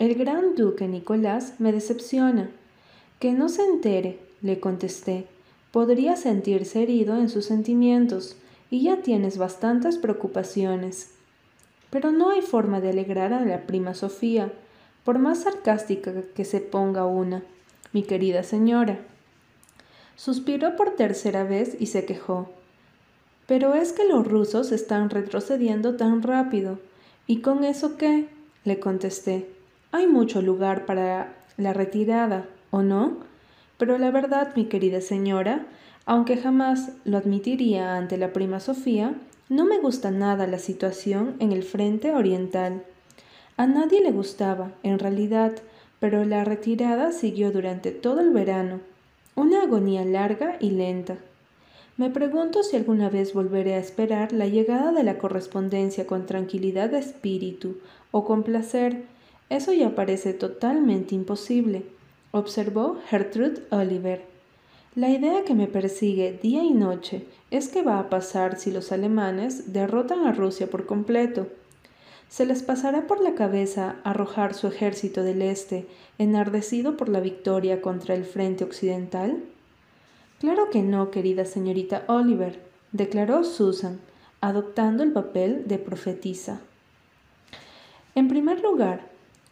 El 0.00 0.16
gran 0.16 0.56
duque 0.56 0.88
Nicolás 0.88 1.54
me 1.60 1.70
decepciona. 1.70 2.50
Que 3.20 3.30
no 3.30 3.48
se 3.48 3.62
entere, 3.62 4.18
le 4.42 4.58
contesté. 4.58 5.28
Podría 5.70 6.16
sentirse 6.16 6.82
herido 6.82 7.16
en 7.16 7.28
sus 7.28 7.44
sentimientos, 7.44 8.36
y 8.70 8.82
ya 8.82 9.02
tienes 9.02 9.38
bastantes 9.38 9.98
preocupaciones. 9.98 11.12
Pero 11.90 12.10
no 12.10 12.30
hay 12.30 12.42
forma 12.42 12.80
de 12.80 12.90
alegrar 12.90 13.32
a 13.32 13.44
la 13.44 13.68
prima 13.68 13.94
Sofía, 13.94 14.50
por 15.04 15.20
más 15.20 15.44
sarcástica 15.44 16.12
que 16.34 16.44
se 16.44 16.58
ponga 16.58 17.06
una, 17.06 17.44
mi 17.92 18.02
querida 18.02 18.42
señora. 18.42 18.98
Suspiró 20.16 20.74
por 20.74 20.96
tercera 20.96 21.44
vez 21.44 21.76
y 21.78 21.86
se 21.86 22.04
quejó. 22.04 22.50
Pero 23.46 23.74
es 23.74 23.92
que 23.92 24.04
los 24.04 24.26
rusos 24.26 24.72
están 24.72 25.10
retrocediendo 25.10 25.96
tan 25.96 26.22
rápido. 26.22 26.78
¿Y 27.26 27.40
con 27.40 27.64
eso 27.64 27.96
qué? 27.96 28.28
le 28.64 28.80
contesté. 28.80 29.48
Hay 29.92 30.06
mucho 30.06 30.40
lugar 30.42 30.86
para 30.86 31.36
la 31.56 31.72
retirada, 31.72 32.46
¿o 32.70 32.82
no? 32.82 33.18
Pero 33.78 33.98
la 33.98 34.10
verdad, 34.10 34.54
mi 34.56 34.66
querida 34.66 35.00
señora, 35.00 35.66
aunque 36.06 36.36
jamás 36.36 36.92
lo 37.04 37.18
admitiría 37.18 37.96
ante 37.96 38.16
la 38.16 38.32
prima 38.32 38.60
Sofía, 38.60 39.14
no 39.48 39.64
me 39.64 39.78
gusta 39.78 40.10
nada 40.10 40.46
la 40.46 40.58
situación 40.58 41.36
en 41.38 41.52
el 41.52 41.62
frente 41.62 42.14
oriental. 42.14 42.82
A 43.56 43.66
nadie 43.66 44.00
le 44.02 44.10
gustaba, 44.10 44.72
en 44.82 44.98
realidad, 44.98 45.52
pero 46.00 46.24
la 46.24 46.44
retirada 46.44 47.12
siguió 47.12 47.52
durante 47.52 47.90
todo 47.90 48.20
el 48.20 48.30
verano, 48.30 48.80
una 49.34 49.62
agonía 49.62 50.04
larga 50.04 50.56
y 50.60 50.70
lenta. 50.70 51.18
Me 51.96 52.10
pregunto 52.10 52.64
si 52.64 52.74
alguna 52.74 53.08
vez 53.08 53.34
volveré 53.34 53.74
a 53.74 53.78
esperar 53.78 54.32
la 54.32 54.48
llegada 54.48 54.90
de 54.90 55.04
la 55.04 55.16
correspondencia 55.16 56.08
con 56.08 56.26
tranquilidad 56.26 56.90
de 56.90 56.98
espíritu 56.98 57.76
o 58.10 58.24
con 58.24 58.42
placer. 58.42 59.04
Eso 59.48 59.72
ya 59.72 59.94
parece 59.94 60.34
totalmente 60.34 61.14
imposible, 61.14 61.84
observó 62.32 62.98
Gertrude 63.08 63.62
Oliver. 63.70 64.22
La 64.96 65.08
idea 65.08 65.44
que 65.44 65.54
me 65.54 65.68
persigue 65.68 66.36
día 66.42 66.64
y 66.64 66.72
noche 66.72 67.26
es 67.52 67.68
qué 67.68 67.82
va 67.82 68.00
a 68.00 68.08
pasar 68.08 68.58
si 68.58 68.72
los 68.72 68.90
alemanes 68.90 69.72
derrotan 69.72 70.26
a 70.26 70.32
Rusia 70.32 70.68
por 70.68 70.86
completo. 70.86 71.46
¿Se 72.28 72.44
les 72.44 72.64
pasará 72.64 73.06
por 73.06 73.20
la 73.20 73.34
cabeza 73.34 73.96
arrojar 74.02 74.54
su 74.54 74.66
ejército 74.66 75.22
del 75.22 75.42
este, 75.42 75.86
enardecido 76.18 76.96
por 76.96 77.08
la 77.08 77.20
victoria 77.20 77.80
contra 77.80 78.16
el 78.16 78.24
frente 78.24 78.64
occidental? 78.64 79.44
Claro 80.40 80.70
que 80.70 80.82
no, 80.82 81.10
querida 81.10 81.44
señorita 81.44 82.04
Oliver, 82.08 82.60
declaró 82.92 83.44
Susan, 83.44 84.00
adoptando 84.40 85.02
el 85.02 85.12
papel 85.12 85.66
de 85.66 85.78
profetisa. 85.78 86.60
En 88.14 88.28
primer 88.28 88.60
lugar, 88.60 89.08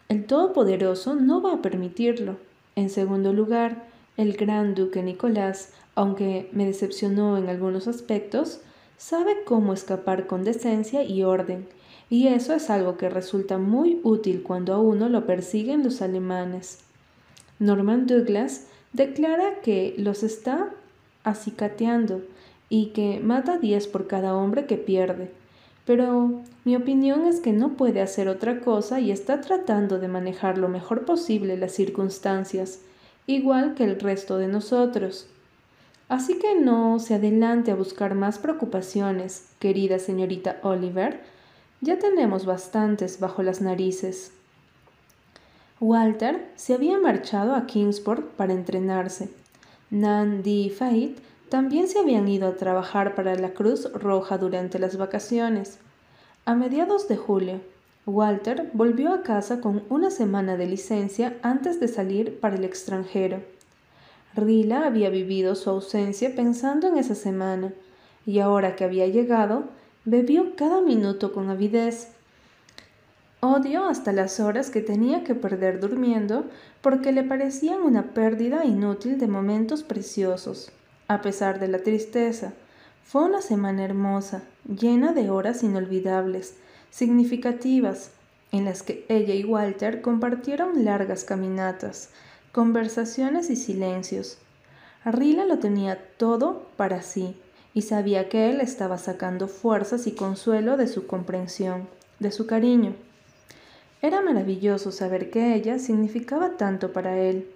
el 0.09 0.27
Todopoderoso 0.27 1.15
no 1.15 1.41
va 1.41 1.55
a 1.55 1.63
permitirlo. 1.63 2.37
En 2.77 2.91
segundo 2.91 3.33
lugar, 3.33 3.87
el 4.17 4.35
gran 4.35 4.75
duque 4.75 5.03
Nicolás, 5.03 5.73
aunque 5.95 6.51
me 6.53 6.67
decepcionó 6.67 7.39
en 7.39 7.49
algunos 7.49 7.89
aspectos, 7.89 8.61
sabe 8.99 9.45
cómo 9.45 9.73
escapar 9.73 10.27
con 10.27 10.45
decencia 10.45 11.03
y 11.03 11.23
orden, 11.23 11.67
y 12.11 12.29
eso 12.29 12.55
es 12.55 12.69
algo 12.69 12.99
que 12.99 13.09
resulta 13.09 13.57
muy 13.57 14.01
útil 14.05 14.43
cuando 14.43 14.75
a 14.75 14.79
uno 14.79 15.09
lo 15.09 15.27
persiguen 15.27 15.83
los 15.83 16.03
alemanes. 16.03 16.81
Norman 17.59 18.07
Douglas 18.07 18.67
declara 18.93 19.61
que 19.63 19.95
los 19.99 20.23
está 20.23 20.71
acicateando 21.25 22.23
y 22.69 22.87
que 22.87 23.21
mata 23.21 23.59
diez 23.59 23.87
por 23.87 24.07
cada 24.07 24.35
hombre 24.35 24.67
que 24.67 24.77
pierde. 24.77 25.31
Pero 25.85 26.41
mi 26.65 26.77
opinión 26.77 27.27
es 27.27 27.41
que 27.41 27.53
no 27.53 27.77
puede 27.77 28.01
hacer 28.01 28.29
otra 28.29 28.61
cosa 28.61 29.01
y 29.01 29.11
está 29.11 29.41
tratando 29.41 29.99
de 29.99 30.09
manejar 30.09 30.59
lo 30.59 30.69
mejor 30.69 31.05
posible 31.05 31.57
las 31.57 31.73
circunstancias, 31.73 32.81
igual 33.27 33.75
que 33.75 33.85
el 33.85 33.99
resto 33.99 34.39
de 34.39 34.47
nosotros. 34.47 35.27
Así 36.09 36.39
que 36.39 36.61
no 36.61 36.99
se 36.99 37.15
adelante 37.15 37.71
a 37.71 37.75
buscar 37.75 38.15
más 38.15 38.39
preocupaciones, 38.39 39.47
querida 39.59 39.99
señorita 39.99 40.59
Oliver. 40.63 41.21
Ya 41.81 41.99
tenemos 41.99 42.47
bastantes 42.47 43.19
bajo 43.19 43.43
las 43.43 43.61
narices. 43.61 44.33
Walter 45.83 46.47
se 46.55 46.75
había 46.75 46.97
marchado 46.97 47.57
a 47.57 47.67
Kingsport 47.67 48.25
para 48.37 48.53
entrenarse. 48.53 49.31
Nan 49.91 50.41
y 50.45 50.71
Fait 50.71 51.19
también 51.49 51.89
se 51.89 51.99
habían 51.99 52.29
ido 52.29 52.47
a 52.47 52.55
trabajar 52.55 53.17
para 53.17 53.35
la 53.35 53.53
Cruz 53.53 53.93
Roja 53.93 54.39
durante 54.39 54.79
las 54.79 54.97
vacaciones. 54.97 55.81
A 56.45 56.55
mediados 56.55 57.09
de 57.09 57.17
julio, 57.17 57.61
Walter 58.07 58.71
volvió 58.75 59.13
a 59.13 59.25
casa 59.25 59.61
con 59.61 59.83
una 59.89 60.13
semana 60.13 60.57
de 60.57 60.67
licencia 60.67 61.37
antes 61.43 61.81
de 61.81 61.89
salir 61.89 62.39
para 62.39 62.55
el 62.55 62.65
extranjero. 62.65 63.41
Rila 64.37 64.87
había 64.87 65.11
vivido 65.11 65.57
su 65.57 65.69
ausencia 65.69 66.33
pensando 66.37 66.87
en 66.87 66.97
esa 66.97 67.17
semana, 67.17 67.73
y 68.25 68.39
ahora 68.39 68.77
que 68.77 68.85
había 68.85 69.09
llegado, 69.09 69.65
bebió 70.05 70.55
cada 70.55 70.81
minuto 70.81 71.33
con 71.33 71.51
avidez. 71.51 72.13
Odio 73.45 73.87
hasta 73.87 74.13
las 74.13 74.39
horas 74.39 74.71
que 74.71 74.83
tenía 74.83 75.25
que 75.25 75.35
perder 75.35 75.81
durmiendo 75.81 76.45
porque 76.81 77.11
le 77.11 77.25
parecían 77.25 77.83
una 77.83 78.15
pérdida 78.15 78.65
inútil 78.65 79.19
de 79.19 79.27
momentos 79.27 79.83
preciosos, 79.83 80.71
a 81.09 81.23
pesar 81.23 81.59
de 81.59 81.67
la 81.67 81.79
tristeza. 81.81 82.53
Fue 83.03 83.25
una 83.25 83.43
semana 83.43 83.85
hermosa, 83.85 84.43
llena 84.65 85.13
de 85.13 85.29
horas 85.29 85.65
inolvidables, 85.65 86.55
significativas, 86.91 88.13
en 88.53 88.65
las 88.65 88.85
que 88.85 89.05
ella 89.09 89.35
y 89.35 89.43
Walter 89.43 90.03
compartieron 90.03 90.85
largas 90.85 91.25
caminatas, 91.25 92.11
conversaciones 92.53 93.51
y 93.51 93.57
silencios. 93.57 94.39
Rila 95.05 95.47
lo 95.47 95.59
tenía 95.59 95.99
todo 96.17 96.69
para 96.77 97.03
sí 97.03 97.35
y 97.75 97.83
sabía 97.83 98.29
que 98.29 98.51
él 98.51 98.61
estaba 98.61 98.99
sacando 98.99 99.49
fuerzas 99.49 100.07
y 100.07 100.13
consuelo 100.13 100.77
de 100.77 100.87
su 100.87 101.09
comprensión, 101.09 101.89
de 102.21 102.31
su 102.31 102.47
cariño. 102.47 102.95
Era 104.03 104.21
maravilloso 104.21 104.91
saber 104.91 105.31
que 105.31 105.55
ella 105.55 105.79
significaba 105.79 106.57
tanto 106.57 106.93
para 106.93 107.19
él. 107.19 107.49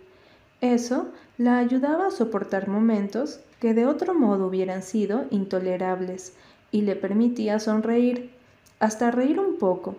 Eso 0.60 1.08
la 1.38 1.58
ayudaba 1.58 2.06
a 2.06 2.10
soportar 2.12 2.68
momentos 2.68 3.40
que 3.60 3.74
de 3.74 3.86
otro 3.86 4.14
modo 4.14 4.46
hubieran 4.46 4.82
sido 4.82 5.24
intolerables 5.30 6.34
y 6.70 6.82
le 6.82 6.94
permitía 6.94 7.58
sonreír, 7.58 8.30
hasta 8.78 9.10
reír 9.10 9.40
un 9.40 9.56
poco. 9.56 9.96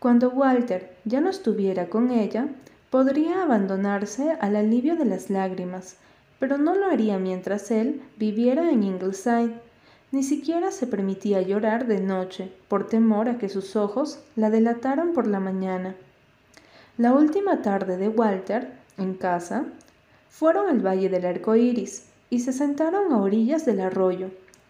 Cuando 0.00 0.30
Walter 0.30 0.96
ya 1.04 1.20
no 1.20 1.30
estuviera 1.30 1.88
con 1.88 2.10
ella, 2.10 2.48
podría 2.90 3.42
abandonarse 3.42 4.32
al 4.40 4.56
alivio 4.56 4.96
de 4.96 5.04
las 5.04 5.30
lágrimas, 5.30 5.96
pero 6.38 6.58
no 6.58 6.74
lo 6.74 6.86
haría 6.86 7.18
mientras 7.18 7.70
él 7.70 8.02
viviera 8.18 8.70
en 8.70 8.82
Ingleside 8.82 9.54
ni 10.14 10.22
siquiera 10.22 10.70
se 10.70 10.86
permitía 10.86 11.42
llorar 11.42 11.88
de 11.88 11.98
noche, 11.98 12.52
por 12.68 12.86
temor 12.86 13.28
a 13.28 13.36
que 13.36 13.48
sus 13.48 13.74
ojos 13.74 14.20
la 14.36 14.48
delataran 14.48 15.12
por 15.12 15.26
la 15.26 15.40
mañana. 15.40 15.96
La 16.96 17.12
última 17.12 17.62
tarde 17.62 17.96
de 17.96 18.08
Walter, 18.08 18.74
en 18.96 19.14
casa, 19.14 19.64
fueron 20.30 20.68
al 20.68 20.86
Valle 20.86 21.08
del 21.08 21.26
Arco 21.26 21.56
Iris, 21.56 22.04
y 22.30 22.38
se 22.40 22.52
sentaron 22.52 23.12
a 23.12 23.20
orillas 23.20 23.66
del 23.66 23.80
arroyo, 23.80 24.28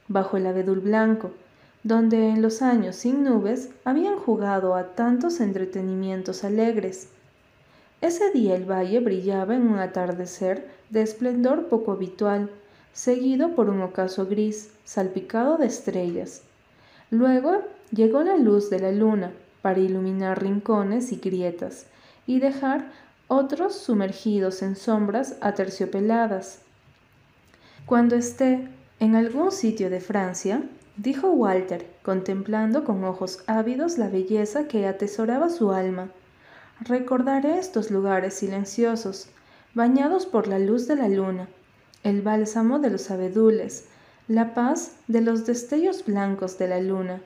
bajo 0.08 0.38
el 0.38 0.46
abedul 0.46 0.80
blanco, 0.80 1.30
donde 1.82 2.30
en 2.30 2.40
los 2.40 2.62
años 2.62 2.96
sin 2.96 3.22
nubes 3.22 3.68
habían 3.84 4.16
jugado 4.16 4.74
a 4.74 4.94
tantos 4.94 5.40
entretenimientos 5.40 6.42
alegres. 6.42 7.08
Ese 8.00 8.30
día 8.30 8.56
el 8.56 8.64
valle 8.64 9.00
brillaba 9.00 9.54
en 9.54 9.68
un 9.68 9.78
atardecer 9.78 10.66
de 10.88 11.02
esplendor 11.02 11.68
poco 11.68 11.92
habitual, 11.92 12.48
seguido 12.94 13.56
por 13.56 13.68
un 13.68 13.82
ocaso 13.82 14.24
gris, 14.26 14.70
salpicado 14.84 15.58
de 15.58 15.66
estrellas. 15.66 16.42
Luego 17.10 17.62
llegó 17.90 18.22
la 18.22 18.36
luz 18.36 18.70
de 18.70 18.78
la 18.78 18.92
luna 18.92 19.32
para 19.62 19.80
iluminar 19.80 20.40
rincones 20.40 21.12
y 21.12 21.16
grietas 21.16 21.86
y 22.26 22.38
dejar 22.38 22.92
otros 23.26 23.74
sumergidos 23.74 24.62
en 24.62 24.76
sombras 24.76 25.36
aterciopeladas. 25.40 26.60
Cuando 27.84 28.14
esté 28.14 28.68
en 29.00 29.16
algún 29.16 29.50
sitio 29.50 29.90
de 29.90 30.00
Francia, 30.00 30.62
dijo 30.96 31.30
Walter, 31.30 31.86
contemplando 32.02 32.84
con 32.84 33.02
ojos 33.02 33.42
ávidos 33.48 33.98
la 33.98 34.08
belleza 34.08 34.68
que 34.68 34.86
atesoraba 34.86 35.50
su 35.50 35.72
alma, 35.72 36.10
recordaré 36.80 37.58
estos 37.58 37.90
lugares 37.90 38.34
silenciosos, 38.34 39.28
bañados 39.74 40.26
por 40.26 40.46
la 40.46 40.60
luz 40.60 40.86
de 40.86 40.96
la 40.96 41.08
luna, 41.08 41.48
el 42.04 42.22
bálsamo 42.22 42.78
de 42.78 42.90
los 42.90 43.10
abedules, 43.10 43.86
la 44.28 44.54
paz 44.54 44.92
de 45.08 45.20
los 45.20 45.46
destellos 45.46 46.04
blancos 46.04 46.58
de 46.58 46.68
la 46.68 46.80
luna, 46.80 47.20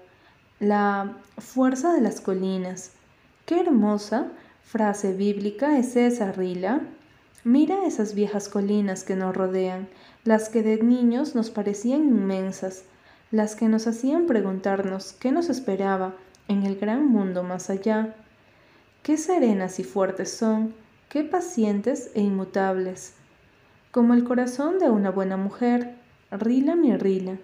la 0.61 1.17
fuerza 1.37 1.93
de 1.93 2.01
las 2.01 2.21
colinas. 2.21 2.93
Qué 3.45 3.61
hermosa 3.61 4.29
frase 4.64 5.12
bíblica 5.12 5.79
es 5.79 5.97
esa, 5.97 6.33
Rila. 6.33 6.81
Mira 7.45 7.87
esas 7.87 8.14
viejas 8.14 8.49
colinas 8.49 9.05
que 9.05 9.17
nos 9.17 9.37
rodean, 9.37 9.88
las 10.25 10.49
que 10.49 10.62
de 10.62 10.83
niños 10.83 11.35
nos 11.35 11.51
parecían 11.51 12.05
inmensas, 12.05 12.85
las 13.31 13.57
que 13.57 13.69
nos 13.69 13.87
hacían 13.87 14.27
preguntarnos 14.27 15.12
qué 15.12 15.33
nos 15.33 15.49
esperaba 15.49 16.14
en 16.49 16.64
el 16.64 16.79
gran 16.79 17.07
mundo 17.07 17.43
más 17.43 17.71
allá. 17.71 18.14
Qué 19.03 19.17
serenas 19.17 19.79
y 19.79 19.85
fuertes 19.85 20.33
son, 20.33 20.75
qué 21.09 21.25
pacientes 21.25 22.11
e 22.14 22.21
inmutables. 22.21 23.14
Como 23.90 24.12
el 24.12 24.22
corazón 24.22 24.79
de 24.79 24.90
una 24.90 25.11
buena 25.11 25.38
mujer, 25.38 25.94
Rila 26.31 26.77
mi 26.77 26.94
Rila. 26.94 27.38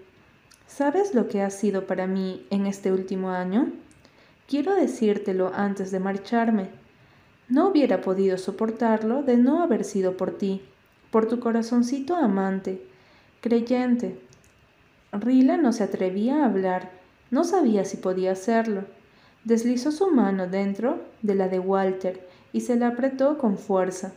¿Sabes 0.67 1.15
lo 1.15 1.27
que 1.27 1.41
ha 1.41 1.49
sido 1.49 1.87
para 1.87 2.07
mí 2.07 2.47
en 2.51 2.67
este 2.67 2.93
último 2.93 3.31
año? 3.31 3.73
Quiero 4.47 4.75
decírtelo 4.75 5.53
antes 5.55 5.91
de 5.91 6.01
marcharme. 6.01 6.69
No 7.49 7.69
hubiera 7.69 8.03
podido 8.03 8.37
soportarlo 8.37 9.23
de 9.23 9.39
no 9.39 9.63
haber 9.63 9.85
sido 9.85 10.19
por 10.19 10.37
ti, 10.37 10.61
por 11.11 11.27
tu 11.29 11.41
corazoncito 11.41 12.15
amante, 12.15 12.87
creyente. 13.41 14.21
Rila 15.13 15.57
no 15.57 15.73
se 15.73 15.85
atrevía 15.85 16.43
a 16.43 16.47
hablar, 16.47 16.91
no 17.31 17.45
sabía 17.45 17.87
si 17.87 17.97
podía 17.97 18.33
hacerlo. 18.33 18.85
Deslizó 19.45 19.91
su 19.93 20.11
mano 20.11 20.47
dentro 20.47 21.01
de 21.23 21.37
la 21.37 21.49
de 21.49 21.59
Walter 21.59 22.29
y 22.53 22.61
se 22.61 22.77
la 22.77 22.89
apretó 22.89 23.39
con 23.39 23.57
fuerza. 23.57 24.13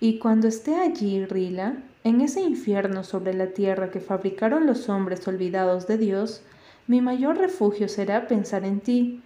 Y 0.00 0.18
cuando 0.18 0.48
esté 0.48 0.76
allí, 0.76 1.24
Rila, 1.24 1.76
en 2.04 2.20
ese 2.20 2.40
infierno 2.42 3.02
sobre 3.04 3.34
la 3.34 3.48
tierra 3.48 3.90
que 3.90 4.00
fabricaron 4.00 4.66
los 4.66 4.88
hombres 4.88 5.26
olvidados 5.26 5.86
de 5.86 5.98
Dios, 5.98 6.42
mi 6.86 7.00
mayor 7.00 7.38
refugio 7.38 7.88
será 7.88 8.28
pensar 8.28 8.64
en 8.64 8.80
ti, 8.80 9.22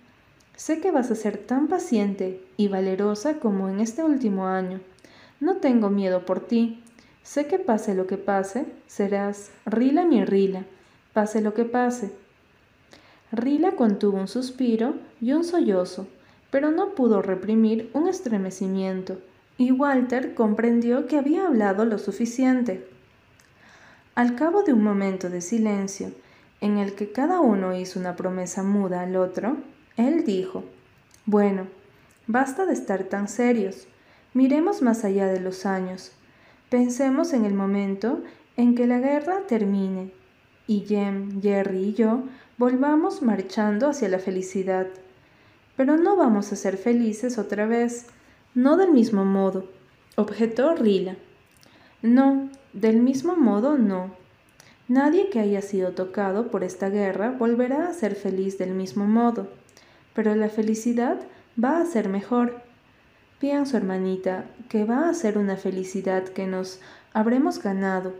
Sé 0.60 0.78
que 0.82 0.90
vas 0.90 1.10
a 1.10 1.14
ser 1.14 1.38
tan 1.38 1.68
paciente 1.68 2.44
y 2.58 2.68
valerosa 2.68 3.38
como 3.38 3.70
en 3.70 3.80
este 3.80 4.04
último 4.04 4.46
año. 4.46 4.82
No 5.40 5.56
tengo 5.56 5.88
miedo 5.88 6.26
por 6.26 6.40
ti. 6.40 6.82
Sé 7.22 7.46
que 7.46 7.58
pase 7.58 7.94
lo 7.94 8.06
que 8.06 8.18
pase, 8.18 8.66
serás 8.86 9.52
Rila 9.64 10.04
mi 10.04 10.22
Rila, 10.22 10.66
pase 11.14 11.40
lo 11.40 11.54
que 11.54 11.64
pase. 11.64 12.12
Rila 13.32 13.72
contuvo 13.72 14.18
un 14.18 14.28
suspiro 14.28 14.96
y 15.22 15.32
un 15.32 15.44
sollozo, 15.44 16.06
pero 16.50 16.70
no 16.70 16.94
pudo 16.94 17.22
reprimir 17.22 17.88
un 17.94 18.06
estremecimiento, 18.06 19.16
y 19.60 19.72
Walter 19.72 20.32
comprendió 20.32 21.06
que 21.06 21.18
había 21.18 21.46
hablado 21.46 21.84
lo 21.84 21.98
suficiente. 21.98 22.88
Al 24.14 24.34
cabo 24.34 24.62
de 24.62 24.72
un 24.72 24.82
momento 24.82 25.28
de 25.28 25.42
silencio, 25.42 26.12
en 26.62 26.78
el 26.78 26.94
que 26.94 27.12
cada 27.12 27.40
uno 27.40 27.76
hizo 27.76 28.00
una 28.00 28.16
promesa 28.16 28.62
muda 28.62 29.02
al 29.02 29.16
otro, 29.16 29.58
él 29.98 30.24
dijo, 30.24 30.64
Bueno, 31.26 31.66
basta 32.26 32.64
de 32.64 32.72
estar 32.72 33.04
tan 33.04 33.28
serios. 33.28 33.86
Miremos 34.32 34.80
más 34.80 35.04
allá 35.04 35.26
de 35.26 35.40
los 35.40 35.66
años. 35.66 36.12
Pensemos 36.70 37.34
en 37.34 37.44
el 37.44 37.52
momento 37.52 38.22
en 38.56 38.74
que 38.74 38.86
la 38.86 38.98
guerra 38.98 39.42
termine 39.46 40.10
y 40.66 40.86
Jem, 40.86 41.42
Jerry 41.42 41.88
y 41.88 41.92
yo 41.92 42.22
volvamos 42.56 43.20
marchando 43.20 43.90
hacia 43.90 44.08
la 44.08 44.20
felicidad. 44.20 44.86
Pero 45.76 45.98
no 45.98 46.16
vamos 46.16 46.50
a 46.50 46.56
ser 46.56 46.78
felices 46.78 47.36
otra 47.36 47.66
vez, 47.66 48.06
no 48.54 48.76
del 48.76 48.92
mismo 48.92 49.24
modo, 49.24 49.68
objetó 50.16 50.74
Rila. 50.74 51.16
No, 52.02 52.48
del 52.72 53.00
mismo 53.00 53.36
modo 53.36 53.78
no. 53.78 54.14
Nadie 54.88 55.30
que 55.30 55.40
haya 55.40 55.62
sido 55.62 55.92
tocado 55.92 56.50
por 56.50 56.64
esta 56.64 56.88
guerra 56.88 57.30
volverá 57.30 57.88
a 57.88 57.94
ser 57.94 58.14
feliz 58.14 58.58
del 58.58 58.70
mismo 58.70 59.04
modo 59.04 59.48
pero 60.14 60.34
la 60.34 60.48
felicidad 60.48 61.18
va 61.62 61.80
a 61.80 61.86
ser 61.86 62.08
mejor. 62.08 62.62
Pienso, 63.38 63.76
hermanita, 63.76 64.44
que 64.68 64.84
va 64.84 65.08
a 65.08 65.14
ser 65.14 65.38
una 65.38 65.56
felicidad 65.56 66.24
que 66.24 66.46
nos 66.46 66.80
habremos 67.12 67.62
ganado. 67.62 68.14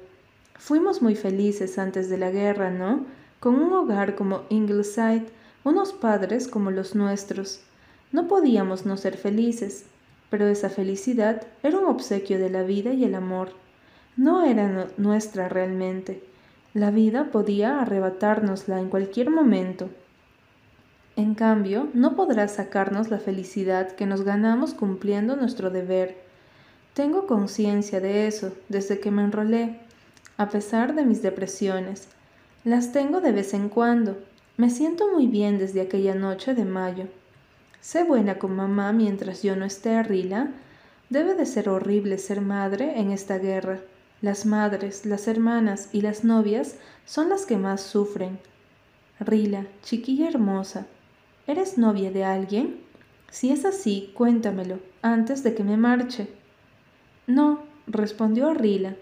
Fuimos 0.55 1.03
muy 1.03 1.15
felices 1.15 1.79
antes 1.79 2.09
de 2.09 2.19
la 2.19 2.31
guerra, 2.31 2.71
¿no? 2.71 3.05
Con 3.39 3.57
un 3.57 3.73
hogar 3.73 4.15
como 4.15 4.45
Ingleside, 4.49 5.27
unos 5.65 5.93
padres 5.93 6.49
como 6.49 6.71
los 6.71 6.95
nuestros. 6.95 7.61
No 8.13 8.29
podíamos 8.29 8.87
no 8.87 8.97
ser 8.97 9.17
felices, 9.17 9.85
pero 10.31 10.47
esa 10.47 10.71
felicidad 10.71 11.43
era 11.63 11.79
un 11.79 11.87
obsequio 11.87 12.39
de 12.39 12.49
la 12.49 12.63
vida 12.63 12.93
y 12.93 13.05
el 13.05 13.15
amor. 13.15 13.51
No 14.17 14.45
era 14.45 14.89
nuestra 14.97 15.49
realmente. 15.49 16.23
La 16.73 16.91
vida 16.91 17.31
podía 17.33 17.81
arrebatárnosla 17.81 18.79
en 18.79 18.89
cualquier 18.89 19.31
momento. 19.31 19.91
En 21.17 21.35
cambio, 21.35 21.89
no 21.93 22.15
podrá 22.15 22.47
sacarnos 22.47 23.11
la 23.11 23.19
felicidad 23.19 23.93
que 23.93 24.07
nos 24.07 24.23
ganamos 24.23 24.73
cumpliendo 24.73 25.37
nuestro 25.37 25.71
deber. 25.71 26.17
Tengo 26.95 27.27
conciencia 27.27 28.01
de 28.01 28.27
eso 28.27 28.53
desde 28.69 29.01
que 29.01 29.11
me 29.11 29.23
enrolé, 29.23 29.81
a 30.37 30.49
pesar 30.49 30.95
de 30.95 31.05
mis 31.05 31.23
depresiones. 31.23 32.09
Las 32.65 32.93
tengo 32.93 33.21
de 33.21 33.33
vez 33.33 33.53
en 33.53 33.69
cuando. 33.69 34.17
Me 34.57 34.71
siento 34.71 35.13
muy 35.13 35.27
bien 35.27 35.59
desde 35.59 35.81
aquella 35.81 36.15
noche 36.15 36.55
de 36.55 36.65
mayo. 36.65 37.07
Sé 37.81 38.05
buena 38.05 38.39
con 38.39 38.55
mamá 38.55 38.93
mientras 38.93 39.43
yo 39.43 39.57
no 39.57 39.65
esté 39.65 40.03
Rila. 40.03 40.51
Debe 41.09 41.35
de 41.35 41.47
ser 41.47 41.69
horrible 41.69 42.19
ser 42.19 42.41
madre 42.41 43.01
en 43.01 43.11
esta 43.11 43.39
guerra. 43.39 43.81
Las 44.21 44.47
madres, 44.47 45.07
las 45.07 45.27
hermanas 45.29 45.89
y 45.93 46.03
las 46.03 46.25
novias 46.25 46.77
son 47.07 47.31
las 47.31 47.47
que 47.47 47.57
más 47.57 47.81
sufren. 47.81 48.39
Rila, 49.19 49.67
chiquilla 49.83 50.29
hermosa, 50.29 50.87
¿Eres 51.47 51.79
novia 51.79 52.13
de 52.13 52.23
alguien? 52.23 52.81
Si 53.29 53.51
es 53.51 53.65
así, 53.65 54.13
cuéntamelo, 54.15 54.79
antes 55.03 55.43
de 55.43 55.53
que 55.55 55.65
me 55.65 55.77
marche. 55.77 56.29
No, 57.27 57.65
respondió 57.89 58.55
Rila, 58.55 58.95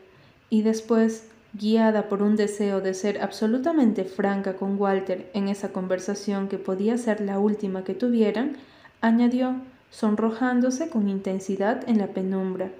y 0.48 0.62
después, 0.62 1.28
guiada 1.54 2.08
por 2.08 2.22
un 2.22 2.36
deseo 2.36 2.80
de 2.80 2.94
ser 2.94 3.20
absolutamente 3.22 4.04
franca 4.04 4.56
con 4.56 4.78
Walter 4.80 5.30
en 5.34 5.48
esa 5.48 5.72
conversación 5.72 6.48
que 6.48 6.58
podía 6.58 6.98
ser 6.98 7.20
la 7.20 7.38
última 7.38 7.84
que 7.84 7.94
tuvieran, 7.94 8.56
añadió, 9.00 9.56
sonrojándose 9.90 10.90
con 10.90 11.08
intensidad 11.08 11.88
en 11.88 11.98
la 11.98 12.08
penumbra. 12.08 12.70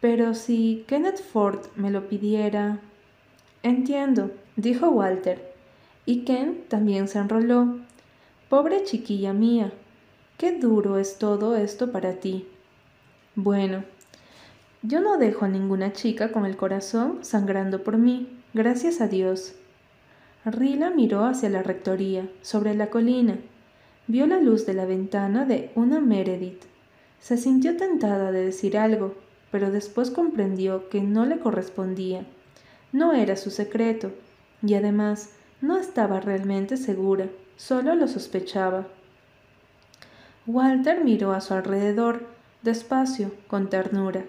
Pero 0.00 0.34
si 0.34 0.84
Kenneth 0.88 1.22
Ford 1.22 1.60
me 1.76 1.90
lo 1.90 2.08
pidiera. 2.08 2.80
Entiendo, 3.62 4.30
dijo 4.56 4.88
Walter. 4.88 5.52
Y 6.04 6.24
Ken 6.24 6.64
también 6.68 7.06
se 7.06 7.18
enroló, 7.18 7.76
Pobre 8.48 8.84
chiquilla 8.84 9.32
mía, 9.32 9.72
qué 10.36 10.58
duro 10.58 10.98
es 10.98 11.18
todo 11.18 11.56
esto 11.56 11.92
para 11.92 12.14
ti. 12.16 12.48
Bueno, 13.34 13.84
yo 14.82 15.00
no 15.00 15.16
dejo 15.16 15.44
a 15.44 15.48
ninguna 15.48 15.92
chica 15.92 16.32
con 16.32 16.44
el 16.44 16.56
corazón 16.56 17.20
sangrando 17.22 17.84
por 17.84 17.98
mí, 17.98 18.28
gracias 18.52 19.00
a 19.00 19.06
Dios. 19.06 19.54
Rila 20.44 20.90
miró 20.90 21.24
hacia 21.24 21.48
la 21.48 21.62
rectoría, 21.62 22.28
sobre 22.42 22.74
la 22.74 22.90
colina. 22.90 23.38
Vio 24.08 24.26
la 24.26 24.40
luz 24.40 24.66
de 24.66 24.74
la 24.74 24.84
ventana 24.84 25.44
de 25.44 25.70
una 25.76 26.00
Meredith. 26.00 26.64
Se 27.20 27.36
sintió 27.36 27.76
tentada 27.76 28.32
de 28.32 28.44
decir 28.44 28.76
algo, 28.76 29.14
pero 29.52 29.70
después 29.70 30.10
comprendió 30.10 30.88
que 30.88 31.00
no 31.00 31.26
le 31.26 31.38
correspondía. 31.38 32.26
No 32.90 33.12
era 33.12 33.36
su 33.36 33.50
secreto, 33.50 34.10
y 34.62 34.74
además 34.74 35.30
no 35.60 35.78
estaba 35.78 36.18
realmente 36.18 36.76
segura. 36.76 37.28
Solo 37.56 37.94
lo 37.94 38.08
sospechaba. 38.08 38.88
Walter 40.48 41.04
miró 41.04 41.30
a 41.30 41.40
su 41.40 41.54
alrededor, 41.54 42.26
despacio, 42.62 43.30
con 43.46 43.70
ternura. 43.70 44.24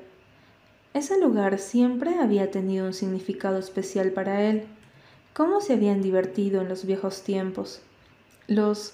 Ese 0.93 1.19
lugar 1.19 1.57
siempre 1.57 2.19
había 2.19 2.51
tenido 2.51 2.85
un 2.85 2.93
significado 2.93 3.57
especial 3.57 4.11
para 4.11 4.43
él. 4.43 4.65
Cómo 5.33 5.59
se 5.59 5.73
habían 5.73 6.03
divertido 6.03 6.61
en 6.61 6.69
los 6.69 6.85
viejos 6.85 7.23
tiempos. 7.23 7.81
Los 8.47 8.93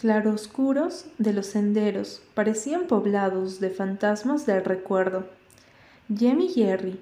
claroscuros 0.00 1.06
de 1.18 1.32
los 1.32 1.46
senderos 1.46 2.22
parecían 2.34 2.86
poblados 2.86 3.58
de 3.58 3.70
fantasmas 3.70 4.46
del 4.46 4.64
recuerdo. 4.64 5.24
Jem 6.16 6.40
y 6.40 6.48
Jerry, 6.48 7.00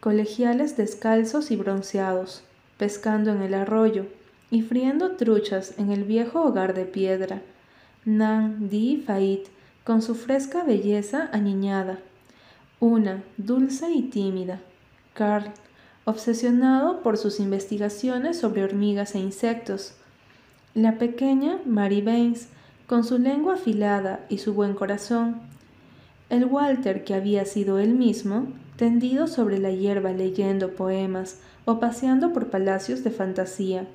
colegiales 0.00 0.76
descalzos 0.76 1.50
y 1.50 1.56
bronceados, 1.56 2.42
pescando 2.78 3.32
en 3.32 3.42
el 3.42 3.54
arroyo 3.54 4.06
y 4.50 4.62
friendo 4.62 5.16
truchas 5.16 5.74
en 5.78 5.90
el 5.90 6.04
viejo 6.04 6.42
hogar 6.42 6.74
de 6.74 6.86
piedra. 6.86 7.42
Nan, 8.04 8.68
Di 8.68 9.02
Fait, 9.06 9.44
con 9.84 10.00
su 10.00 10.14
fresca 10.14 10.64
belleza 10.64 11.28
aniñada. 11.32 11.98
Una, 12.82 13.22
dulce 13.36 13.92
y 13.92 14.02
tímida. 14.02 14.58
Carl, 15.14 15.52
obsesionado 16.04 17.00
por 17.04 17.16
sus 17.16 17.38
investigaciones 17.38 18.40
sobre 18.40 18.64
hormigas 18.64 19.14
e 19.14 19.20
insectos. 19.20 19.94
La 20.74 20.98
pequeña 20.98 21.60
Mary 21.64 22.02
Baines, 22.02 22.48
con 22.88 23.04
su 23.04 23.18
lengua 23.18 23.54
afilada 23.54 24.26
y 24.28 24.38
su 24.38 24.52
buen 24.54 24.74
corazón. 24.74 25.42
El 26.28 26.46
Walter 26.46 27.04
que 27.04 27.14
había 27.14 27.44
sido 27.44 27.78
él 27.78 27.94
mismo, 27.94 28.48
tendido 28.74 29.28
sobre 29.28 29.60
la 29.60 29.70
hierba 29.70 30.10
leyendo 30.10 30.74
poemas 30.74 31.38
o 31.64 31.78
paseando 31.78 32.32
por 32.32 32.48
palacios 32.50 33.04
de 33.04 33.12
fantasía. 33.12 33.86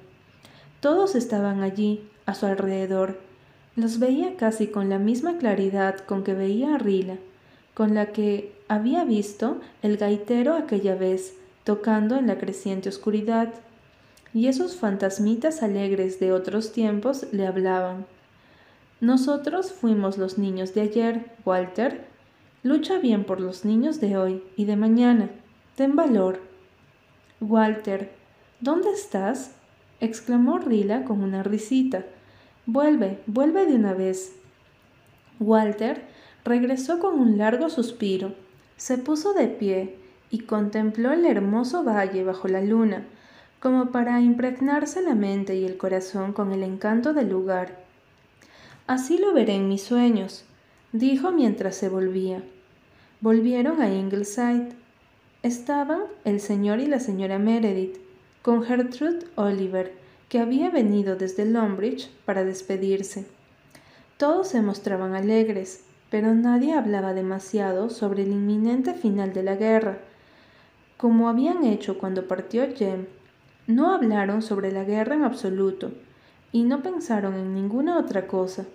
Todos 0.80 1.16
estaban 1.16 1.62
allí, 1.62 2.08
a 2.26 2.34
su 2.34 2.46
alrededor. 2.46 3.20
Los 3.76 4.00
veía 4.00 4.38
casi 4.38 4.68
con 4.68 4.88
la 4.88 4.98
misma 4.98 5.38
claridad 5.40 5.98
con 6.06 6.24
que 6.24 6.34
veía 6.34 6.76
a 6.76 6.78
Rila, 6.78 7.18
con 7.78 7.94
la 7.94 8.08
que 8.08 8.56
había 8.68 9.04
visto 9.04 9.62
el 9.84 9.98
gaitero 9.98 10.56
aquella 10.56 10.96
vez, 10.96 11.36
tocando 11.64 12.18
en 12.18 12.26
la 12.26 12.40
creciente 12.40 12.90
oscuridad 12.90 13.54
y 14.34 14.48
esos 14.48 14.78
fantasmitas 14.78 15.62
alegres 15.62 16.20
de 16.20 16.32
otros 16.32 16.72
tiempos 16.72 17.28
le 17.32 17.46
hablaban. 17.46 18.08
Nosotros 19.00 19.72
fuimos 19.72 20.18
los 20.18 20.40
niños 20.40 20.74
de 20.74 20.82
ayer, 20.82 21.26
Walter. 21.46 22.08
Lucha 22.64 22.98
bien 22.98 23.26
por 23.26 23.40
los 23.40 23.64
niños 23.64 24.02
de 24.02 24.18
hoy 24.18 24.44
y 24.56 24.66
de 24.66 24.76
mañana. 24.76 25.30
Ten 25.76 25.96
valor. 25.96 26.42
Walter, 27.42 28.12
¿dónde 28.60 28.90
estás? 28.90 29.52
exclamó 30.00 30.58
Rila 30.58 31.06
con 31.06 31.22
una 31.22 31.44
risita. 31.44 32.06
Vuelve, 32.66 33.20
vuelve 33.28 33.68
de 33.68 33.76
una 33.76 33.94
vez. 33.94 34.34
Walter 35.40 36.17
regresó 36.48 37.00
con 37.00 37.20
un 37.20 37.38
largo 37.38 37.70
suspiro. 37.70 38.34
Se 38.78 38.98
puso 38.98 39.34
de 39.34 39.48
pie 39.48 39.96
y 40.30 40.40
contempló 40.40 41.12
el 41.12 41.26
hermoso 41.26 41.84
valle 41.84 42.24
bajo 42.24 42.48
la 42.48 42.62
luna, 42.62 43.06
como 43.60 43.92
para 43.92 44.22
impregnarse 44.22 45.02
la 45.02 45.16
mente 45.16 45.56
y 45.56 45.66
el 45.66 45.78
corazón 45.78 46.34
con 46.34 46.52
el 46.52 46.64
encanto 46.64 47.14
del 47.14 47.30
lugar. 47.30 47.80
Así 48.86 49.18
lo 49.18 49.34
veré 49.34 49.56
en 49.56 49.68
mis 49.68 49.84
sueños, 49.84 50.46
dijo 50.92 51.32
mientras 51.32 51.76
se 51.76 51.90
volvía. 51.90 52.42
Volvieron 53.20 53.82
a 53.82 53.90
Ingleside. 53.90 54.70
Estaban 55.44 56.02
el 56.24 56.40
señor 56.40 56.80
y 56.80 56.88
la 56.88 57.00
señora 57.00 57.40
Meredith, 57.40 57.98
con 58.42 58.64
Gertrude 58.64 59.26
Oliver, 59.36 59.94
que 60.30 60.40
había 60.40 60.70
venido 60.70 61.16
desde 61.16 61.46
Lombridge 61.46 62.10
para 62.26 62.44
despedirse. 62.44 63.26
Todos 64.18 64.50
se 64.50 64.62
mostraban 64.62 65.16
alegres, 65.16 65.82
pero 66.10 66.34
nadie 66.34 66.74
hablaba 66.74 67.14
demasiado 67.14 67.90
sobre 67.90 68.24
el 68.24 68.32
inminente 68.32 68.94
final 68.94 69.34
de 69.34 69.44
la 69.44 69.56
guerra, 69.56 70.00
como 70.98 71.30
habían 71.30 71.64
hecho 71.64 71.98
cuando 71.98 72.28
partió 72.28 72.68
Jem 72.76 73.06
no 73.68 73.94
hablaron 73.94 74.42
sobre 74.42 74.72
la 74.72 74.86
guerra 74.86 75.16
en 75.16 75.24
absoluto 75.24 75.92
y 76.54 76.64
no 76.64 76.82
pensaron 76.82 77.36
en 77.36 77.54
ninguna 77.54 78.00
otra 78.00 78.26
cosa. 78.26 78.66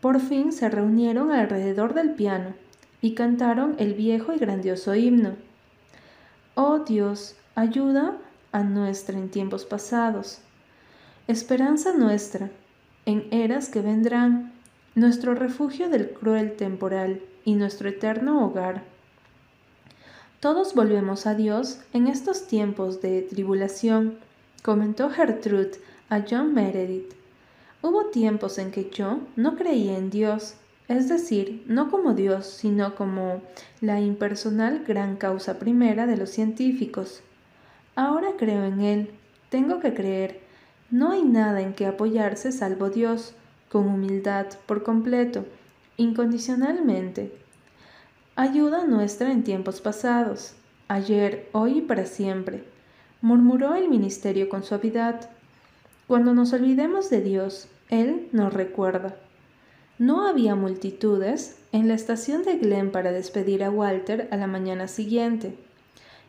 Por 0.00 0.20
fin 0.20 0.52
se 0.52 0.70
reunieron 0.70 1.30
alrededor 1.32 1.92
del 1.92 2.10
piano 2.10 2.54
y 3.02 3.14
cantaron 3.14 3.74
el 3.78 3.92
viejo 3.92 4.32
y 4.32 4.38
grandioso 4.38 4.94
himno. 4.94 5.34
Oh 6.54 6.78
Dios, 6.78 7.36
ayuda 7.54 8.16
a 8.52 8.62
nuestra 8.62 9.18
en 9.18 9.28
tiempos 9.28 9.66
pasados. 9.66 10.40
Esperanza 11.28 11.92
nuestra, 11.92 12.48
en 13.04 13.26
eras 13.30 13.68
que 13.68 13.82
vendrán, 13.82 14.52
nuestro 14.96 15.34
refugio 15.34 15.90
del 15.90 16.08
cruel 16.08 16.56
temporal 16.56 17.20
y 17.44 17.54
nuestro 17.54 17.90
eterno 17.90 18.46
hogar. 18.46 18.82
Todos 20.40 20.74
volvemos 20.74 21.26
a 21.26 21.34
Dios 21.34 21.80
en 21.92 22.06
estos 22.06 22.46
tiempos 22.46 23.02
de 23.02 23.20
tribulación, 23.20 24.16
comentó 24.62 25.10
Gertrude 25.10 25.72
a 26.08 26.24
John 26.28 26.54
Meredith. 26.54 27.12
Hubo 27.82 28.06
tiempos 28.06 28.56
en 28.56 28.70
que 28.70 28.88
yo 28.88 29.20
no 29.36 29.56
creía 29.56 29.98
en 29.98 30.08
Dios, 30.08 30.54
es 30.88 31.10
decir, 31.10 31.62
no 31.66 31.90
como 31.90 32.14
Dios, 32.14 32.46
sino 32.46 32.94
como 32.94 33.42
la 33.82 34.00
impersonal 34.00 34.82
gran 34.86 35.16
causa 35.16 35.58
primera 35.58 36.06
de 36.06 36.16
los 36.16 36.30
científicos. 36.30 37.20
Ahora 37.96 38.28
creo 38.38 38.64
en 38.64 38.80
Él, 38.80 39.10
tengo 39.50 39.78
que 39.78 39.92
creer. 39.92 40.40
No 40.90 41.10
hay 41.10 41.22
nada 41.22 41.60
en 41.60 41.74
que 41.74 41.84
apoyarse 41.84 42.50
salvo 42.50 42.88
Dios, 42.88 43.34
con 43.76 43.88
humildad, 43.88 44.46
por 44.64 44.82
completo, 44.82 45.44
incondicionalmente 45.98 47.30
ayuda 48.34 48.86
nuestra 48.86 49.30
en 49.30 49.44
tiempos 49.44 49.82
pasados, 49.82 50.54
ayer, 50.88 51.50
hoy 51.52 51.80
y 51.80 51.82
para 51.82 52.06
siempre, 52.06 52.64
murmuró 53.20 53.74
el 53.74 53.90
ministerio 53.90 54.48
con 54.48 54.62
suavidad. 54.62 55.28
Cuando 56.06 56.32
nos 56.32 56.54
olvidemos 56.54 57.10
de 57.10 57.20
Dios, 57.20 57.68
Él 57.90 58.30
nos 58.32 58.54
recuerda. 58.54 59.14
No 59.98 60.26
había 60.26 60.54
multitudes 60.54 61.58
en 61.72 61.86
la 61.86 61.92
estación 61.92 62.42
de 62.42 62.56
Glen 62.56 62.90
para 62.90 63.12
despedir 63.12 63.62
a 63.62 63.70
Walter 63.70 64.26
a 64.30 64.38
la 64.38 64.46
mañana 64.46 64.88
siguiente. 64.88 65.54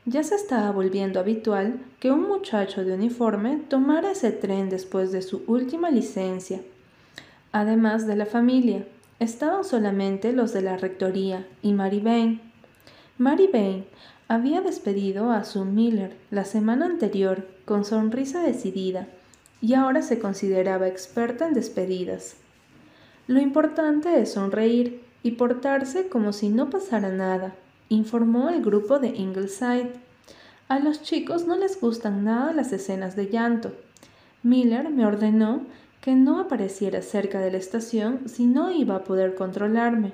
Ya 0.06 0.22
se 0.22 0.36
estaba 0.36 0.72
volviendo 0.72 1.22
habitual 1.22 1.80
que 2.02 2.12
un 2.12 2.28
muchacho 2.28 2.84
de 2.84 2.94
uniforme 2.94 3.62
tomara 3.70 4.12
ese 4.12 4.34
tren 4.34 4.68
después 4.68 5.14
de 5.14 5.22
su 5.22 5.46
última 5.48 5.90
licencia, 5.92 6.60
además 7.52 8.08
de 8.08 8.16
la 8.16 8.26
familia, 8.26 8.86
Estaban 9.20 9.64
solamente 9.64 10.32
los 10.32 10.54
de 10.54 10.62
la 10.62 10.78
rectoría 10.78 11.48
y 11.64 11.74
Mary 11.74 12.00
Bain. 12.00 12.40
Mary 13.18 13.50
Bain 13.52 13.86
había 14.28 14.62
despedido 14.62 15.32
a 15.32 15.44
Sue 15.44 15.66
Miller 15.66 16.16
la 16.30 16.46
semana 16.46 16.86
anterior 16.86 17.48
con 17.66 17.84
sonrisa 17.84 18.44
decidida 18.44 19.08
y 19.60 19.74
ahora 19.74 20.04
se 20.04 20.20
consideraba 20.20 20.88
experta 20.88 21.48
en 21.48 21.56
despedidas. 21.56 22.36
Lo 23.26 23.40
importante 23.40 24.22
es 24.22 24.34
sonreír 24.34 25.02
y 25.24 25.32
portarse 25.32 26.10
como 26.10 26.32
si 26.32 26.50
no 26.50 26.70
pasara 26.70 27.10
nada, 27.10 27.56
informó 27.90 28.50
el 28.50 28.64
grupo 28.64 29.00
de 29.00 29.08
Ingleside. 29.08 29.94
A 30.68 30.78
los 30.78 31.02
chicos 31.02 31.48
no 31.48 31.58
les 31.58 31.82
gustan 31.82 32.24
nada 32.24 32.54
las 32.54 32.72
escenas 32.72 33.16
de 33.16 33.30
llanto. 33.30 33.72
Miller 34.44 34.92
me 34.92 35.08
ordenó 35.08 35.62
que 36.02 36.16
no 36.16 36.40
apareciera 36.40 37.02
cerca 37.02 37.40
de 37.40 37.52
la 37.52 37.58
estación 37.58 38.22
si 38.28 38.46
no 38.46 38.72
iba 38.72 38.96
a 38.96 39.04
poder 39.04 39.36
controlarme. 39.36 40.14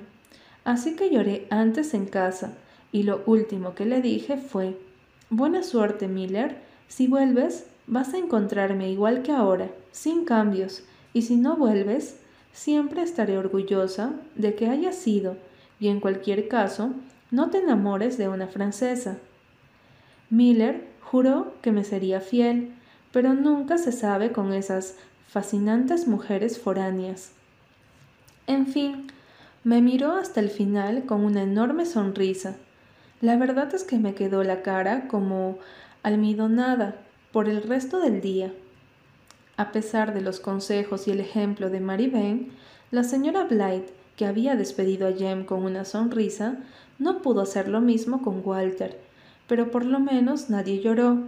Así 0.64 0.96
que 0.96 1.10
lloré 1.10 1.46
antes 1.50 1.94
en 1.94 2.06
casa, 2.06 2.54
y 2.90 3.02
lo 3.02 3.22
último 3.26 3.74
que 3.74 3.84
le 3.84 4.00
dije 4.00 4.36
fue 4.36 4.78
Buena 5.30 5.62
suerte, 5.62 6.06
Miller. 6.06 6.58
Si 6.88 7.06
vuelves, 7.06 7.66
vas 7.86 8.14
a 8.14 8.18
encontrarme 8.18 8.90
igual 8.90 9.22
que 9.22 9.32
ahora, 9.32 9.68
sin 9.90 10.24
cambios, 10.24 10.84
y 11.12 11.22
si 11.22 11.36
no 11.36 11.56
vuelves, 11.56 12.16
siempre 12.52 13.02
estaré 13.02 13.36
orgullosa 13.36 14.12
de 14.36 14.54
que 14.54 14.68
hayas 14.68 14.94
sido, 14.94 15.36
y 15.80 15.88
en 15.88 16.00
cualquier 16.00 16.48
caso, 16.48 16.90
no 17.30 17.50
te 17.50 17.58
enamores 17.58 18.16
de 18.16 18.28
una 18.28 18.46
francesa. 18.46 19.18
Miller 20.30 20.86
juró 21.00 21.54
que 21.62 21.72
me 21.72 21.84
sería 21.84 22.20
fiel, 22.20 22.72
pero 23.12 23.34
nunca 23.34 23.78
se 23.78 23.92
sabe 23.92 24.32
con 24.32 24.52
esas 24.52 24.96
fascinantes 25.34 26.06
mujeres 26.06 26.60
foráneas. 26.60 27.32
En 28.46 28.68
fin, 28.68 29.08
me 29.64 29.82
miró 29.82 30.12
hasta 30.12 30.38
el 30.38 30.48
final 30.48 31.06
con 31.06 31.24
una 31.24 31.42
enorme 31.42 31.86
sonrisa. 31.86 32.54
La 33.20 33.36
verdad 33.36 33.74
es 33.74 33.82
que 33.82 33.98
me 33.98 34.14
quedó 34.14 34.44
la 34.44 34.62
cara 34.62 35.08
como 35.08 35.58
almidonada 36.04 36.98
por 37.32 37.48
el 37.48 37.64
resto 37.64 37.98
del 37.98 38.20
día. 38.20 38.52
A 39.56 39.72
pesar 39.72 40.14
de 40.14 40.20
los 40.20 40.38
consejos 40.38 41.08
y 41.08 41.10
el 41.10 41.18
ejemplo 41.18 41.68
de 41.68 41.80
Mary 41.80 42.06
Bain, 42.06 42.52
la 42.92 43.02
señora 43.02 43.42
Blythe, 43.42 43.92
que 44.14 44.26
había 44.26 44.54
despedido 44.54 45.08
a 45.08 45.12
Jem 45.14 45.44
con 45.44 45.64
una 45.64 45.84
sonrisa, 45.84 46.58
no 47.00 47.22
pudo 47.22 47.40
hacer 47.40 47.66
lo 47.66 47.80
mismo 47.80 48.22
con 48.22 48.40
Walter, 48.44 49.00
pero 49.48 49.72
por 49.72 49.84
lo 49.84 49.98
menos 49.98 50.48
nadie 50.48 50.80
lloró. 50.80 51.18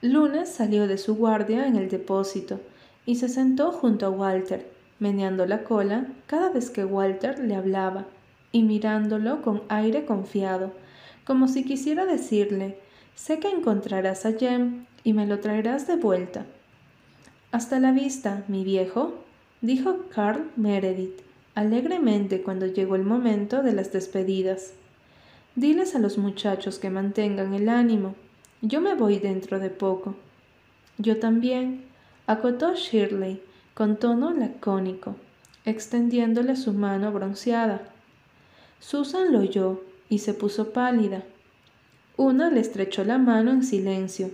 Lunes 0.00 0.48
salió 0.48 0.88
de 0.88 0.98
su 0.98 1.14
guardia 1.14 1.68
en 1.68 1.76
el 1.76 1.88
depósito 1.88 2.58
y 3.06 3.16
se 3.16 3.28
sentó 3.28 3.72
junto 3.72 4.06
a 4.06 4.10
Walter, 4.10 4.70
meneando 4.98 5.46
la 5.46 5.64
cola 5.64 6.06
cada 6.26 6.50
vez 6.50 6.70
que 6.70 6.84
Walter 6.84 7.38
le 7.38 7.54
hablaba 7.54 8.06
y 8.52 8.62
mirándolo 8.62 9.42
con 9.42 9.62
aire 9.68 10.04
confiado, 10.04 10.72
como 11.24 11.48
si 11.48 11.64
quisiera 11.64 12.06
decirle, 12.06 12.78
sé 13.14 13.38
que 13.38 13.48
encontrarás 13.48 14.26
a 14.26 14.32
Jem 14.32 14.86
y 15.04 15.12
me 15.12 15.26
lo 15.26 15.40
traerás 15.40 15.86
de 15.86 15.96
vuelta. 15.96 16.46
Hasta 17.50 17.80
la 17.80 17.92
vista, 17.92 18.44
mi 18.48 18.64
viejo, 18.64 19.14
dijo 19.60 20.06
Carl 20.14 20.50
Meredith 20.56 21.32
alegremente 21.54 22.42
cuando 22.42 22.66
llegó 22.66 22.96
el 22.96 23.04
momento 23.04 23.62
de 23.62 23.72
las 23.72 23.92
despedidas. 23.92 24.72
Diles 25.54 25.94
a 25.94 25.98
los 25.98 26.16
muchachos 26.18 26.78
que 26.78 26.90
mantengan 26.90 27.52
el 27.52 27.68
ánimo. 27.68 28.14
Yo 28.62 28.80
me 28.80 28.94
voy 28.94 29.18
dentro 29.18 29.58
de 29.58 29.70
poco. 29.70 30.14
Yo 30.98 31.18
también, 31.18 31.84
acotó 32.26 32.74
Shirley 32.74 33.42
con 33.74 33.96
tono 33.96 34.32
lacónico, 34.32 35.16
extendiéndole 35.64 36.56
su 36.56 36.72
mano 36.72 37.12
bronceada. 37.12 37.82
Susan 38.80 39.32
lo 39.32 39.40
oyó 39.40 39.82
y 40.08 40.18
se 40.18 40.34
puso 40.34 40.72
pálida. 40.72 41.22
Una 42.16 42.50
le 42.50 42.60
estrechó 42.60 43.04
la 43.04 43.18
mano 43.18 43.50
en 43.50 43.64
silencio, 43.64 44.30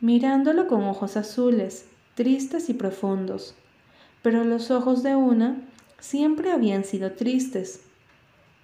mirándolo 0.00 0.66
con 0.68 0.84
ojos 0.84 1.16
azules, 1.16 1.86
tristes 2.14 2.68
y 2.68 2.74
profundos. 2.74 3.54
Pero 4.22 4.44
los 4.44 4.70
ojos 4.70 5.02
de 5.02 5.14
una 5.14 5.56
siempre 6.00 6.50
habían 6.50 6.84
sido 6.84 7.12
tristes. 7.12 7.82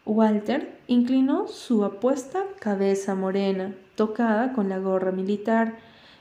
Walter 0.07 0.79
inclinó 0.87 1.49
su 1.49 1.85
apuesta 1.85 2.45
cabeza 2.59 3.15
morena, 3.15 3.75
tocada 3.97 4.53
con 4.53 4.69
la 4.69 4.79
gorra 4.79 5.13
militar, 5.13 5.77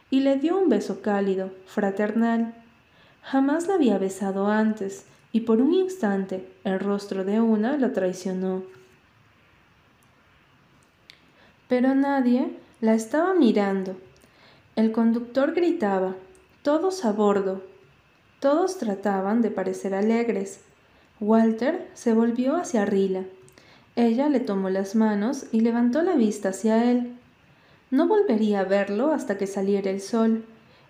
y 0.09 0.21
le 0.21 0.37
dio 0.37 0.57
un 0.57 0.69
beso 0.69 1.01
cálido, 1.01 1.51
fraternal. 1.65 2.53
Jamás 3.21 3.67
la 3.67 3.75
había 3.75 3.97
besado 3.97 4.47
antes, 4.47 5.05
y 5.31 5.41
por 5.41 5.61
un 5.61 5.73
instante 5.73 6.47
el 6.63 6.79
rostro 6.79 7.23
de 7.23 7.41
una 7.41 7.77
lo 7.77 7.91
traicionó. 7.91 8.63
Pero 11.67 11.95
nadie 11.95 12.57
la 12.81 12.93
estaba 12.93 13.33
mirando. 13.33 13.95
El 14.75 14.91
conductor 14.91 15.53
gritaba, 15.53 16.15
todos 16.61 17.05
a 17.05 17.11
bordo. 17.11 17.63
Todos 18.39 18.77
trataban 18.77 19.41
de 19.41 19.51
parecer 19.51 19.95
alegres, 19.95 20.61
Walter 21.19 21.89
se 21.93 22.13
volvió 22.13 22.55
hacia 22.57 22.85
Rila. 22.85 23.23
Ella 23.95 24.27
le 24.27 24.39
tomó 24.39 24.69
las 24.69 24.95
manos 24.95 25.45
y 25.51 25.61
levantó 25.61 26.01
la 26.01 26.15
vista 26.15 26.49
hacia 26.49 26.91
él. 26.91 27.13
No 27.93 28.07
volvería 28.07 28.61
a 28.61 28.63
verlo 28.63 29.11
hasta 29.11 29.37
que 29.37 29.45
saliera 29.45 29.91
el 29.91 30.01
sol 30.01 30.43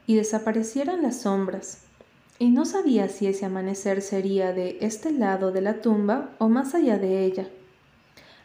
y 0.08 0.16
desaparecieran 0.16 1.02
las 1.02 1.24
sombras, 1.24 1.82
y 2.40 2.50
no 2.50 2.64
sabía 2.64 3.10
si 3.10 3.28
ese 3.28 3.46
amanecer 3.46 4.02
sería 4.02 4.54
de 4.54 4.78
este 4.80 5.12
lado 5.12 5.52
de 5.52 5.60
la 5.60 5.82
tumba 5.82 6.30
o 6.38 6.48
más 6.48 6.74
allá 6.76 6.98
de 6.98 7.26
ella. 7.26 7.50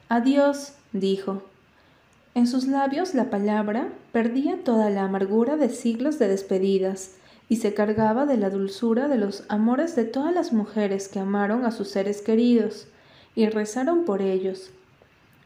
Adiós, 0.08 0.72
dijo. 0.92 1.44
En 2.34 2.48
sus 2.48 2.66
labios 2.66 3.14
la 3.14 3.30
palabra 3.30 3.90
perdía 4.10 4.64
toda 4.64 4.90
la 4.90 5.04
amargura 5.04 5.56
de 5.56 5.68
siglos 5.68 6.18
de 6.18 6.26
despedidas, 6.26 7.12
y 7.48 7.58
se 7.58 7.74
cargaba 7.74 8.26
de 8.26 8.38
la 8.38 8.50
dulzura 8.50 9.06
de 9.06 9.18
los 9.18 9.44
amores 9.48 9.94
de 9.94 10.02
todas 10.02 10.34
las 10.34 10.52
mujeres 10.52 11.06
que 11.06 11.20
amaron 11.20 11.64
a 11.64 11.70
sus 11.70 11.90
seres 11.90 12.22
queridos 12.22 12.88
y 13.36 13.48
rezaron 13.50 14.04
por 14.04 14.20
ellos. 14.20 14.70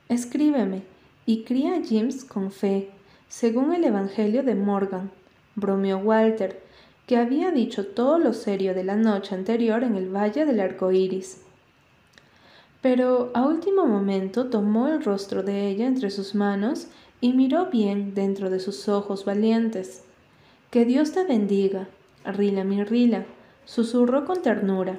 Escríbeme 0.08 0.80
y 1.26 1.44
cría 1.44 1.74
a 1.74 1.82
James 1.86 2.24
con 2.24 2.50
fe, 2.50 2.88
según 3.32 3.72
el 3.72 3.82
Evangelio 3.84 4.42
de 4.42 4.54
Morgan, 4.54 5.10
bromeó 5.54 5.96
Walter, 5.96 6.60
que 7.06 7.16
había 7.16 7.50
dicho 7.50 7.86
todo 7.86 8.18
lo 8.18 8.34
serio 8.34 8.74
de 8.74 8.84
la 8.84 8.94
noche 8.94 9.34
anterior 9.34 9.84
en 9.84 9.96
el 9.96 10.14
Valle 10.14 10.44
del 10.44 10.60
Arco 10.60 10.92
Iris. 10.92 11.40
Pero 12.82 13.30
a 13.32 13.46
último 13.46 13.86
momento 13.86 14.50
tomó 14.50 14.88
el 14.88 15.02
rostro 15.02 15.42
de 15.42 15.66
ella 15.66 15.86
entre 15.86 16.10
sus 16.10 16.34
manos 16.34 16.88
y 17.22 17.32
miró 17.32 17.70
bien 17.70 18.12
dentro 18.12 18.50
de 18.50 18.60
sus 18.60 18.86
ojos 18.90 19.24
valientes. 19.24 20.04
Que 20.70 20.84
Dios 20.84 21.12
te 21.12 21.24
bendiga, 21.24 21.88
Rila 22.26 22.64
mi 22.64 22.84
Rila, 22.84 23.24
susurró 23.64 24.26
con 24.26 24.42
ternura. 24.42 24.98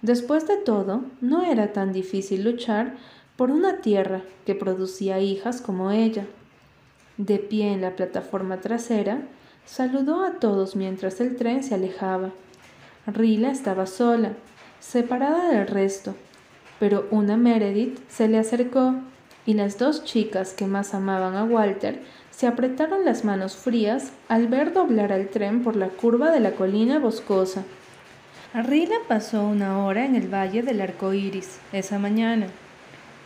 Después 0.00 0.46
de 0.46 0.58
todo, 0.58 1.02
no 1.20 1.42
era 1.42 1.72
tan 1.72 1.92
difícil 1.92 2.44
luchar 2.44 2.94
por 3.36 3.50
una 3.50 3.80
tierra 3.80 4.22
que 4.46 4.54
producía 4.54 5.18
hijas 5.18 5.60
como 5.60 5.90
ella. 5.90 6.24
De 7.18 7.38
pie 7.38 7.72
en 7.72 7.80
la 7.80 7.96
plataforma 7.96 8.60
trasera, 8.60 9.18
saludó 9.66 10.24
a 10.24 10.34
todos 10.38 10.76
mientras 10.76 11.20
el 11.20 11.34
tren 11.34 11.64
se 11.64 11.74
alejaba. 11.74 12.30
Rila 13.06 13.50
estaba 13.50 13.86
sola, 13.86 14.32
separada 14.78 15.50
del 15.50 15.66
resto, 15.66 16.14
pero 16.78 17.08
una 17.10 17.36
Meredith 17.36 17.98
se 18.08 18.28
le 18.28 18.38
acercó 18.38 18.94
y 19.46 19.54
las 19.54 19.78
dos 19.78 20.04
chicas 20.04 20.52
que 20.52 20.66
más 20.66 20.94
amaban 20.94 21.34
a 21.34 21.42
Walter 21.42 22.00
se 22.30 22.46
apretaron 22.46 23.04
las 23.04 23.24
manos 23.24 23.56
frías 23.56 24.12
al 24.28 24.46
ver 24.46 24.72
doblar 24.72 25.12
al 25.12 25.28
tren 25.28 25.64
por 25.64 25.74
la 25.74 25.88
curva 25.88 26.30
de 26.30 26.38
la 26.38 26.52
colina 26.52 27.00
boscosa. 27.00 27.64
Rila 28.54 28.94
pasó 29.08 29.42
una 29.42 29.84
hora 29.84 30.06
en 30.06 30.14
el 30.14 30.32
valle 30.32 30.62
del 30.62 30.80
arco 30.80 31.12
iris 31.12 31.58
esa 31.72 31.98
mañana, 31.98 32.46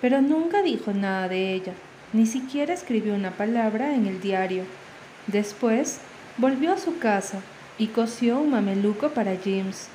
pero 0.01 0.23
nunca 0.23 0.63
dijo 0.63 0.93
nada 0.95 1.29
de 1.29 1.53
ella, 1.53 1.75
ni 2.13 2.27
siquiera 2.27 2.75
escribió 2.75 3.15
una 3.15 3.31
palabra 3.33 3.95
en 3.95 4.07
el 4.07 4.21
diario. 4.21 4.65
Después 5.27 6.01
volvió 6.37 6.73
a 6.73 6.79
su 6.79 6.99
casa 6.99 7.41
y 7.79 7.89
cosió 7.89 8.39
un 8.39 8.51
mameluco 8.51 9.11
para 9.11 9.37
James. 9.43 9.89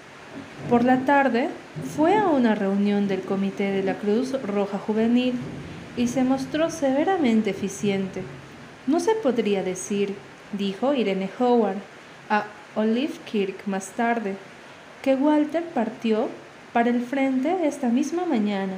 Por 0.69 0.83
la 0.83 0.99
tarde 1.05 1.49
fue 1.95 2.15
a 2.15 2.27
una 2.27 2.55
reunión 2.55 3.07
del 3.07 3.21
Comité 3.21 3.71
de 3.71 3.83
la 3.83 3.95
Cruz 3.95 4.33
Roja 4.41 4.77
Juvenil 4.77 5.33
y 5.95 6.07
se 6.07 6.23
mostró 6.23 6.69
severamente 6.69 7.51
eficiente. 7.51 8.21
No 8.85 8.99
se 8.99 9.15
podría 9.15 9.63
decir, 9.63 10.15
dijo 10.53 10.93
Irene 10.93 11.29
Howard 11.39 11.77
a 12.29 12.45
Olive 12.75 13.13
Kirk 13.29 13.65
más 13.65 13.89
tarde, 13.91 14.35
que 15.01 15.15
Walter 15.15 15.63
partió 15.73 16.29
para 16.73 16.89
el 16.89 17.01
frente 17.01 17.67
esta 17.67 17.89
misma 17.89 18.25
mañana. 18.25 18.73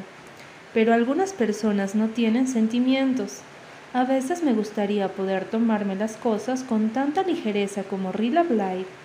Pero 0.74 0.94
algunas 0.94 1.34
personas 1.34 1.96
no 1.96 2.10
tienen 2.10 2.48
sentimientos. 2.48 3.40
A 3.94 4.04
veces 4.04 4.44
me 4.44 4.54
gustaría 4.54 5.08
poder 5.10 5.46
tomarme 5.46 5.96
las 5.96 6.16
cosas 6.16 6.64
con 6.64 6.90
tanta 6.90 7.24
ligereza 7.24 7.84
como 7.84 8.12
Rilla 8.12 8.44
Blythe 8.44 8.99